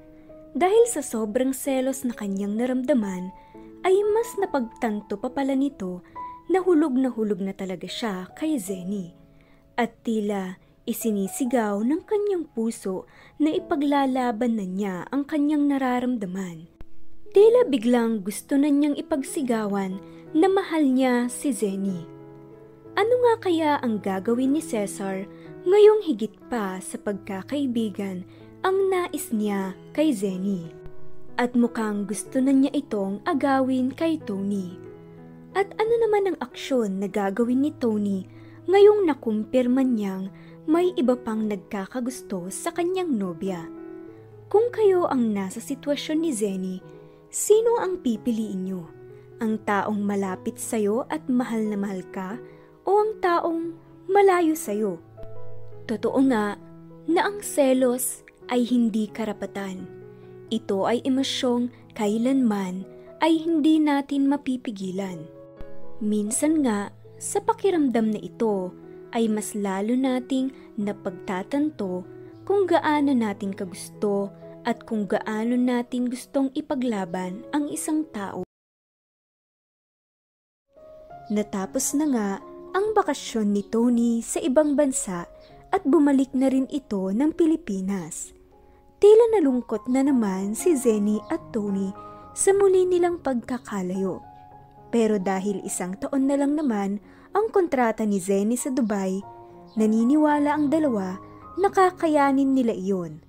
[0.57, 3.29] Dahil sa sobrang selos na kanyang naramdaman,
[3.85, 6.01] ay mas napagtanto pa pala nito
[6.49, 9.13] na hulog na hulog na talaga siya kay Zenny.
[9.77, 13.09] At tila isinisigaw ng kanyang puso
[13.41, 16.69] na ipaglalaban na niya ang kanyang nararamdaman.
[17.35, 19.99] Tila biglang gusto na niyang ipagsigawan
[20.37, 22.07] na mahal niya si Zenny.
[22.95, 25.27] Ano nga kaya ang gagawin ni Cesar
[25.67, 28.23] ngayong higit pa sa pagkakaibigan
[28.63, 30.84] ang nais niya kay Zenny?
[31.35, 34.79] At mukhang gusto na niya itong agawin kay Tony.
[35.59, 38.23] At ano naman ang aksyon na gagawin ni Tony
[38.71, 40.31] ngayong nakumpirma niyang
[40.71, 43.67] may iba pang nagkakagusto sa kanyang nobya?
[44.47, 46.77] Kung kayo ang nasa sitwasyon ni Zenny,
[47.35, 48.87] sino ang pipiliin niyo?
[49.43, 52.39] Ang taong malapit sa'yo at mahal na mahal ka
[52.87, 53.75] o ang taong
[54.07, 55.03] malayo sa'yo?
[55.91, 56.55] Totoo nga
[57.11, 60.04] na ang selos ay hindi karapatan.
[60.53, 62.85] Ito ay emosyong kailanman
[63.25, 65.25] ay hindi natin mapipigilan.
[66.05, 68.75] Minsan nga, sa pakiramdam na ito,
[69.15, 72.05] ay mas lalo nating napagtatanto
[72.45, 74.29] kung gaano natin kagusto
[74.67, 78.45] at kung gaano natin gustong ipaglaban ang isang tao.
[81.33, 82.31] Natapos na nga
[82.77, 85.25] ang bakasyon ni Tony sa ibang bansa
[85.73, 88.34] at bumalik na rin ito ng Pilipinas.
[89.05, 91.93] Tila nalungkot na naman si Zenny at Tony
[92.33, 94.25] sa muli nilang pagkakalayo.
[94.89, 97.05] Pero dahil isang taon na lang naman
[97.37, 99.21] ang kontrata ni Zenny sa Dubai,
[99.77, 101.21] naniniwala ang dalawa
[101.61, 103.21] na kakayanin nila iyon.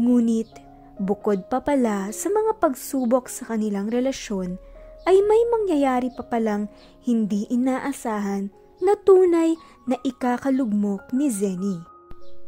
[0.00, 0.48] Ngunit
[0.96, 4.56] bukod pa pala sa mga pagsubok sa kanilang relasyon,
[5.04, 6.64] ay may mangyayari pa palang
[7.04, 8.48] hindi inaasahan
[8.80, 9.52] na tunay
[9.84, 11.92] na ikakalugmok ni Zenny.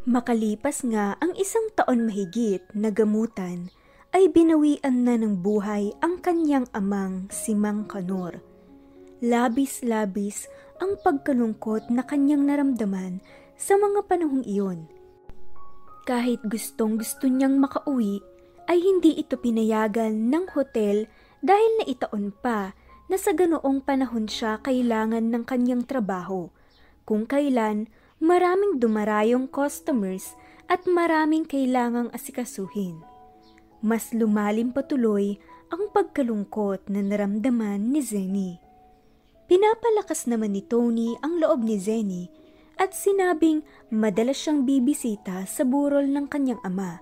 [0.06, 3.74] Makalipas nga ang isang taon mahigit na gamutan,
[4.14, 8.40] ay binawian na ng buhay ang kanyang amang si Mang Kanor.
[9.20, 10.46] Labis-labis
[10.78, 13.20] ang pagkalungkot na kanyang naramdaman
[13.58, 14.86] sa mga panahong iyon
[16.06, 18.22] kahit gustong gusto niyang makauwi,
[18.70, 21.10] ay hindi ito pinayagan ng hotel
[21.42, 22.78] dahil naitaon pa
[23.10, 26.54] na sa ganoong panahon siya kailangan ng kanyang trabaho.
[27.02, 27.90] Kung kailan,
[28.22, 30.36] maraming dumarayong customers
[30.66, 32.98] at maraming kailangang asikasuhin.
[33.84, 35.38] Mas lumalim patuloy
[35.70, 38.50] ang pagkalungkot na naramdaman ni Zenny.
[39.46, 42.26] Pinapalakas naman ni Tony ang loob ni Zenny
[42.76, 43.62] at sinabing
[43.92, 46.98] madalas siyang bibisita sa burol ng kanyang ama.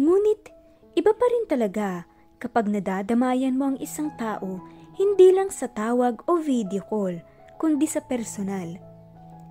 [0.00, 0.48] Ngunit
[0.96, 2.08] iba pa rin talaga
[2.40, 4.60] kapag nadadamayan mo ang isang tao
[4.96, 7.20] hindi lang sa tawag o video call,
[7.60, 8.85] kundi sa personal.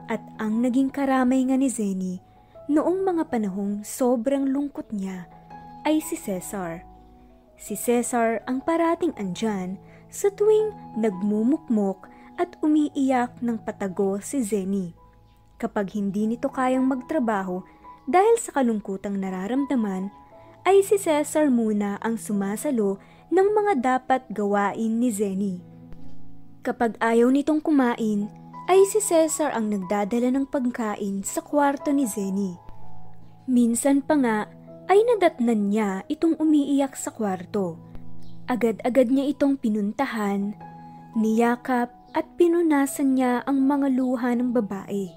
[0.05, 2.21] At ang naging karamay nga ni Zenny
[2.69, 5.25] noong mga panahong sobrang lungkot niya
[5.85, 6.85] ay si Cesar.
[7.57, 15.05] Si Cesar ang parating andyan sa tuwing nagmumukmok at umiiyak ng patago si Zenny
[15.55, 17.63] kapag hindi nito kayang magtrabaho
[18.05, 20.13] dahil sa kalungkutang nararamdaman,
[20.65, 23.01] ay si Cesar muna ang sumasalo
[23.33, 25.55] ng mga dapat gawain ni Zenny.
[26.65, 28.29] Kapag ayaw nitong kumain,
[28.65, 32.57] ay si Cesar ang nagdadala ng pagkain sa kwarto ni Zenny.
[33.45, 34.37] Minsan pa nga
[34.89, 37.77] ay nadatnan niya itong umiiyak sa kwarto.
[38.49, 40.53] Agad-agad niya itong pinuntahan,
[41.17, 45.09] niyakap at pinunasan niya ang mga luha ng babae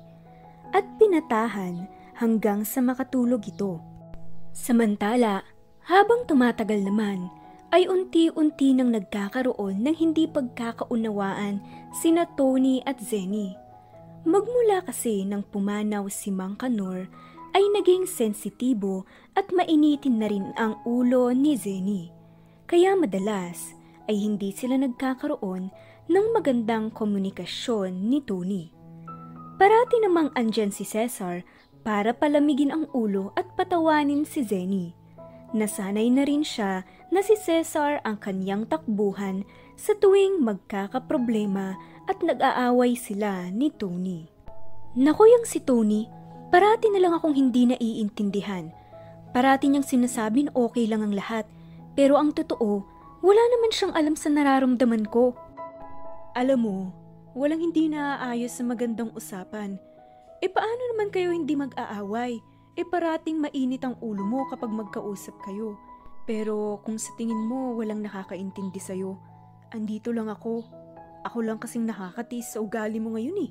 [0.73, 3.81] at pinatahan hanggang sa makatulog ito.
[4.53, 5.45] Samantala,
[5.89, 7.33] habang tumatagal naman,
[7.69, 11.61] ay unti-unti nang nagkakaroon ng hindi pagkakaunawaan
[11.93, 13.53] sina Tony at Zenny.
[14.25, 17.09] Magmula kasi nang pumanaw si Mang Kanor
[17.53, 22.13] ay naging sensitibo at mainitin na rin ang ulo ni Zenny.
[22.69, 23.73] Kaya madalas
[24.09, 25.73] ay hindi sila nagkakaroon
[26.09, 28.73] ng magandang komunikasyon ni Tony.
[29.61, 31.45] Parati namang andyan si Cesar
[31.85, 34.97] para palamigin ang ulo at patawanin si Zenny.
[35.57, 39.49] Nasanay na rin siya na si Cesar ang kanyang takbuhan
[39.81, 44.29] sa tuwing magkakaproblema at nag-aaway sila ni Tony.
[44.99, 46.05] Naku yung si Tony,
[46.53, 48.69] parati na lang akong hindi naiintindihan.
[49.33, 51.49] Parati niyang sinasabi na okay lang ang lahat,
[51.97, 52.85] pero ang totoo,
[53.25, 55.37] wala naman siyang alam sa nararamdaman ko.
[56.37, 56.79] Alam mo,
[57.39, 59.79] Walang hindi naaayos sa magandang usapan.
[60.43, 62.43] E paano naman kayo hindi mag-aaway?
[62.79, 65.75] E parating mainit ang ulo mo kapag magkausap kayo.
[66.31, 69.19] Pero kung sa tingin mo walang nakakaintindi sa'yo,
[69.75, 70.63] andito lang ako.
[71.27, 73.51] Ako lang kasing nakakatis sa ugali mo ngayon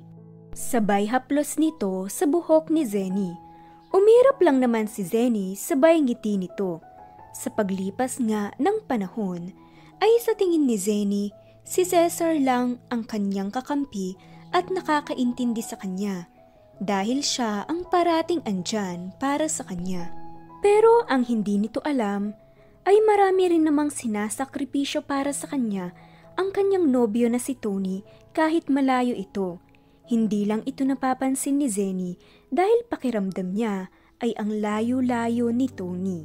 [0.56, 3.36] Sabay haplos nito sa buhok ni Zenny.
[3.92, 6.80] Umirap lang naman si Zenny sabay ngiti nito.
[7.36, 9.52] Sa paglipas nga ng panahon,
[10.00, 11.28] ay sa tingin ni Zenny,
[11.68, 14.16] Si Cesar lang ang kanyang kakampi
[14.56, 16.24] at nakakaintindi sa kanya
[16.78, 20.10] dahil siya ang parating andyan para sa kanya.
[20.62, 22.34] Pero ang hindi nito alam
[22.86, 25.94] ay marami rin namang sinasakripisyo para sa kanya
[26.38, 28.02] ang kanyang nobyo na si Tony
[28.34, 29.58] kahit malayo ito.
[30.08, 32.16] Hindi lang ito napapansin ni Zenny
[32.48, 33.92] dahil pakiramdam niya
[34.24, 36.24] ay ang layo-layo ni Tony.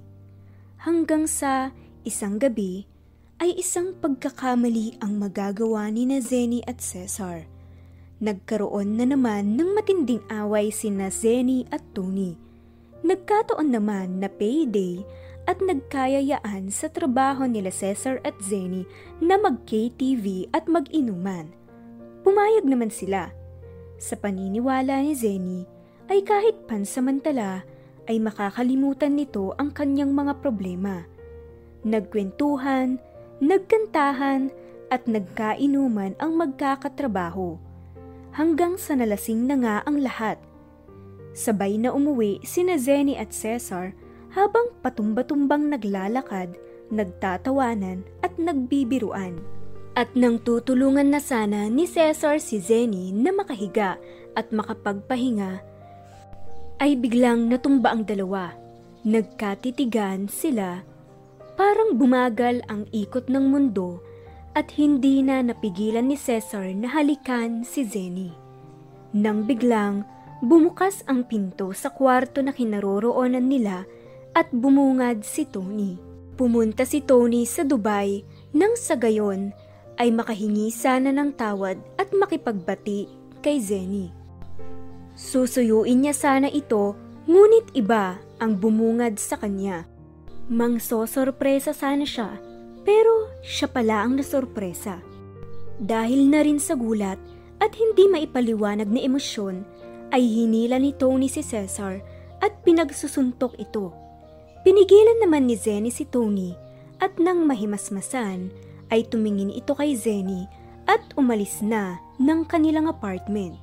[0.82, 1.74] Hanggang sa
[2.04, 2.84] Isang gabi
[3.40, 7.48] ay isang pagkakamali ang magagawa ni na Zenny at Cesar.
[8.24, 12.40] Nagkaroon na naman ng matinding away sina Zenny at Tony.
[13.04, 15.04] Nagkataon naman na payday
[15.44, 18.88] at nagkayayaan sa trabaho nila Cesar at Zenny
[19.20, 21.52] na mag-KTV at mag-inuman.
[22.24, 23.36] Pumayag naman sila.
[24.00, 25.68] Sa paniniwala ni Zenny
[26.08, 27.68] ay kahit pansamantala
[28.08, 31.04] ay makakalimutan nito ang kanyang mga problema.
[31.84, 33.04] Nagkwentuhan,
[33.44, 34.48] nagkantahan
[34.88, 37.73] at nagkainuman ang magkakatrabaho.
[38.34, 40.42] Hanggang sa nalasing na nga ang lahat.
[41.38, 43.94] Sabay na umuwi sina Zenny at Cesar
[44.34, 46.58] habang patumba-tumbang naglalakad,
[46.90, 49.38] nagtatawanan at nagbibiruan.
[49.94, 54.02] At nang tutulungan na sana ni Cesar si Zenny na makahiga
[54.34, 55.62] at makapagpahinga,
[56.82, 58.58] ay biglang natumba ang dalawa.
[59.06, 60.82] Nagkatitigan sila,
[61.54, 64.02] parang bumagal ang ikot ng mundo
[64.54, 68.30] at hindi na napigilan ni Cesar na halikan si Zenny.
[69.14, 70.06] Nang biglang
[70.46, 73.86] bumukas ang pinto sa kwarto na kinaroroonan nila
[74.38, 75.98] at bumungad si Tony.
[76.34, 79.54] Pumunta si Tony sa Dubai nang sa gayon
[80.02, 83.06] ay makahingi sana ng tawad at makipagbati
[83.46, 84.10] kay Zenny.
[85.14, 86.98] Susuyuin niya sana ito
[87.30, 89.86] ngunit iba ang bumungad sa kanya.
[90.50, 92.53] Mang sorpresa sana siya
[92.84, 95.00] pero siya pala ang nasorpresa.
[95.80, 97.20] Dahil na rin sa gulat
[97.60, 99.64] at hindi maipaliwanag na emosyon
[100.14, 102.04] ay hinila ni Tony si Cesar
[102.44, 103.90] at pinagsusuntok ito.
[104.62, 106.56] Pinigilan naman ni Zenny si Tony
[107.00, 108.52] at nang mahimasmasan
[108.94, 110.48] ay tumingin ito kay Zenny
[110.86, 113.60] at umalis na ng kanilang apartment.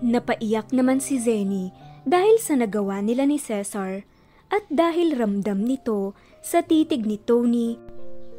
[0.00, 1.72] Napaiyak naman si Zenny
[2.04, 4.04] dahil sa nagawa nila ni Cesar
[4.52, 6.12] at dahil ramdam nito
[6.44, 7.78] sa titig ni Tony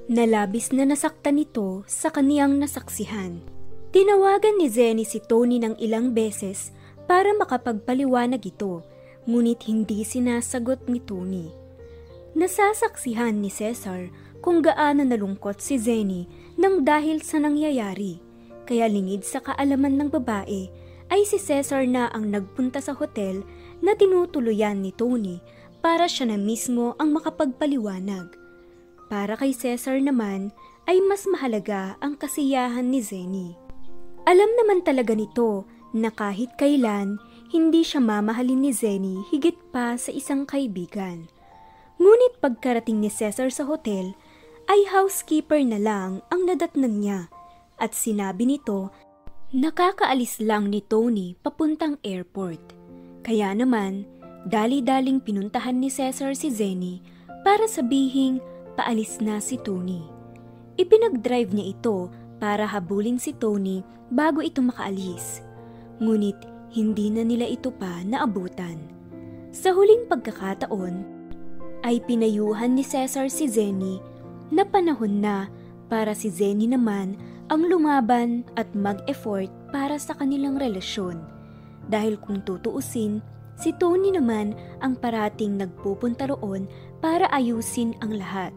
[0.07, 3.43] na labis na nasaktan nito sa kaniyang nasaksihan.
[3.91, 6.71] Tinawagan ni Zenny si Tony ng ilang beses
[7.11, 8.83] para makapagpaliwanag ito,
[9.27, 11.51] ngunit hindi sinasagot ni Tony.
[12.39, 14.07] Nasasaksihan ni Cesar
[14.39, 18.23] kung gaano nalungkot si Zenny nang dahil sa nangyayari.
[18.63, 20.71] Kaya lingid sa kaalaman ng babae
[21.11, 23.43] ay si Cesar na ang nagpunta sa hotel
[23.83, 25.43] na tinutuluyan ni Tony
[25.83, 28.46] para siya na mismo ang makapagpaliwanag.
[29.07, 30.51] Para kay Cesar naman
[30.87, 33.49] ay mas mahalaga ang kasiyahan ni Zenny.
[34.27, 35.63] Alam naman talaga nito
[35.95, 37.15] na kahit kailan
[37.47, 41.31] hindi siya mamahalin ni Zenny higit pa sa isang kaibigan.
[41.97, 44.13] Ngunit pagkarating ni Cesar sa hotel,
[44.67, 47.31] ay housekeeper na lang ang nadatnan niya
[47.79, 48.91] at sinabi nito
[49.55, 52.59] nakakaalis lang ni Tony papuntang airport.
[53.23, 54.03] Kaya naman,
[54.43, 56.99] dali-daling pinuntahan ni Cesar si Zenny
[57.47, 58.43] para sabihing
[58.77, 60.05] paalis na si Tony.
[60.77, 63.81] Ipinag-drive niya ito para habulin si Tony
[64.13, 65.41] bago ito makaalis.
[65.97, 66.37] Ngunit
[66.77, 68.77] hindi na nila ito pa naabutan.
[69.49, 71.17] Sa huling pagkakataon,
[71.81, 73.97] ay pinayuhan ni Cesar si Zenny
[74.53, 75.49] na panahon na
[75.89, 77.17] para si Zenny naman
[77.47, 81.17] ang lumaban at mag-effort para sa kanilang relasyon.
[81.87, 83.23] Dahil kung tutuusin,
[83.55, 84.53] si Tony naman
[84.83, 86.67] ang parating nagpupunta roon
[86.99, 88.51] para ayusin ang lahat.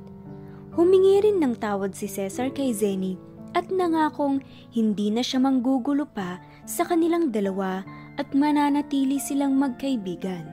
[0.74, 3.18] Humingi rin ng tawad si Cesar kay Zenny
[3.58, 4.38] at nangakong
[4.70, 7.82] hindi na siya manggugulo pa sa kanilang dalawa
[8.14, 10.46] at mananatili silang magkaibigan.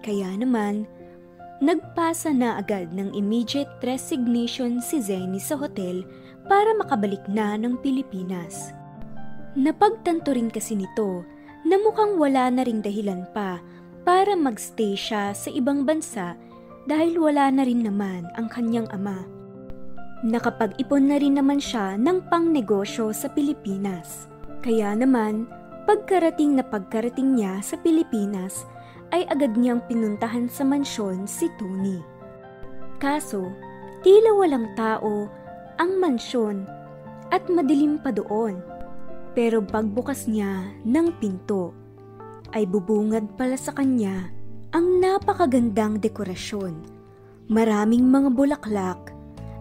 [0.00, 0.88] Kaya naman,
[1.62, 6.02] Nagpasa na agad ng immediate resignation si Zenny sa hotel
[6.50, 8.74] para makabalik na ng Pilipinas.
[9.54, 11.22] Napagtanto rin kasi nito
[11.62, 13.62] na mukhang wala na ring dahilan pa
[14.02, 16.34] para magstay siya sa ibang bansa
[16.90, 19.22] dahil wala na rin naman ang kanyang ama.
[20.22, 24.30] Nakapag-ipon na rin naman siya ng pangnegosyo sa Pilipinas.
[24.62, 25.50] Kaya naman,
[25.82, 28.62] pagkarating na pagkarating niya sa Pilipinas
[29.10, 31.98] ay agad niyang pinuntahan sa mansyon si Tony.
[33.02, 33.50] Kaso,
[34.06, 35.26] tila walang tao
[35.82, 36.70] ang mansyon
[37.34, 38.62] at madilim pa doon.
[39.34, 41.74] Pero pagbukas niya ng pinto,
[42.54, 44.30] ay bubungad pala sa kanya
[44.70, 46.78] ang napakagandang dekorasyon.
[47.50, 49.12] Maraming mga bulaklak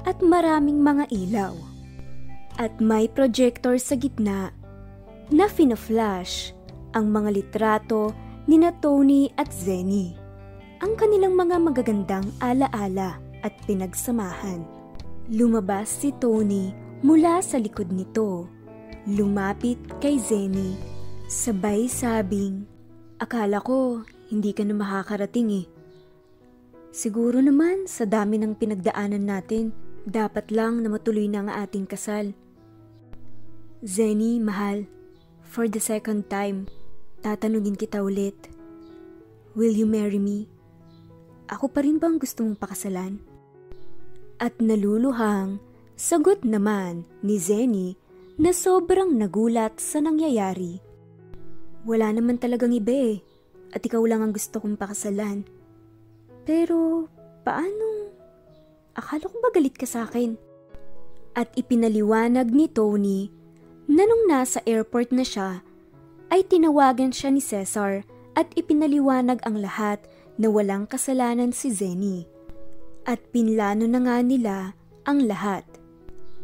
[0.05, 1.53] at maraming mga ilaw.
[2.59, 4.51] At may projector sa gitna
[5.31, 6.51] na fina-flash
[6.91, 8.11] ang mga litrato
[8.45, 10.13] nina Tony at Zenny.
[10.81, 14.65] Ang kanilang mga magagandang alaala at pinagsamahan.
[15.31, 16.73] Lumabas si Tony
[17.05, 18.49] mula sa likod nito.
[19.05, 20.75] Lumapit kay Zenny.
[21.31, 22.67] Sabay sabing,
[23.21, 24.01] Akala ko
[24.33, 25.65] hindi ka na makakarating eh.
[26.89, 29.69] Siguro naman sa dami ng pinagdaanan natin,
[30.01, 32.33] Dapat lang na matuloy na ang ating kasal.
[33.85, 34.89] Zenny, mahal,
[35.45, 36.65] for the second time,
[37.21, 38.33] tatanungin kita ulit.
[39.53, 40.49] Will you marry me?
[41.51, 43.21] Ako pa rin bang gusto mong pakasalan?
[44.41, 45.61] At naluluhang,
[45.93, 47.93] sagot naman ni Zenny
[48.41, 50.81] na sobrang nagulat sa nangyayari.
[51.85, 53.17] Wala naman talagang iba eh,
[53.75, 55.45] at ikaw lang ang gusto kong pakasalan.
[56.47, 57.05] Pero,
[57.45, 57.90] paano?
[58.95, 60.35] Akala ko ba galit ka sa akin?
[61.31, 63.31] At ipinaliwanag ni Tony
[63.87, 65.63] na nung nasa airport na siya,
[66.31, 69.99] ay tinawagan siya ni Cesar at ipinaliwanag ang lahat
[70.39, 72.23] na walang kasalanan si Zenny.
[73.03, 75.67] At pinlano na nga nila ang lahat.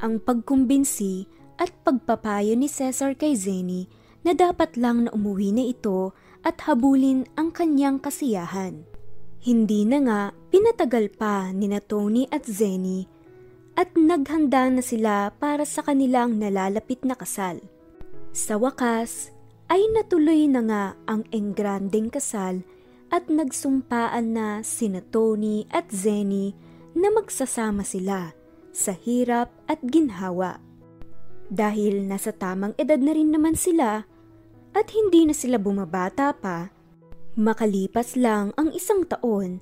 [0.03, 1.27] Ang pagkumbinsi
[1.57, 3.87] at pagpapayo ni Cesar kay Zenny
[4.27, 6.11] na dapat lang na umuwi na ito
[6.43, 8.83] at habulin ang kanyang kasiyahan.
[9.47, 10.21] Hindi na nga
[10.51, 13.07] pinatagal pa ni na Tony at Zenny
[13.79, 17.63] at naghanda na sila para sa kanilang nalalapit na kasal.
[18.35, 19.31] Sa wakas
[19.71, 22.59] ay natuloy na nga ang engranding kasal
[23.07, 26.51] at nagsumpaan na sina Tony at Zenny
[26.91, 28.35] na magsasama sila
[28.75, 30.59] sa hirap at ginhawa.
[31.47, 34.03] Dahil nasa tamang edad na rin naman sila
[34.75, 36.67] at hindi na sila bumabata pa,
[37.37, 39.61] makalipas lang ang isang taon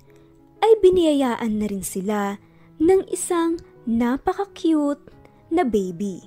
[0.63, 2.39] ay biniyayaan na rin sila
[2.79, 5.03] ng isang napaka-cute
[5.51, 6.23] na baby.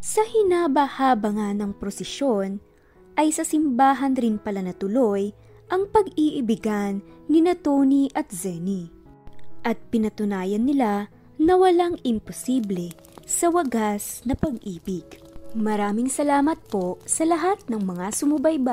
[0.00, 2.58] Sa hinaba-haba nga ng prosesyon
[3.20, 5.30] ay sa simbahan rin pala natuloy
[5.68, 8.88] ang pag-iibigan ni na Tony at Zenny.
[9.60, 12.96] At pinatunayan nila na walang imposible
[13.28, 15.04] sa wagas na pag-ibig.
[15.56, 18.68] Maraming salamat po sa lahat ng mga sumubayba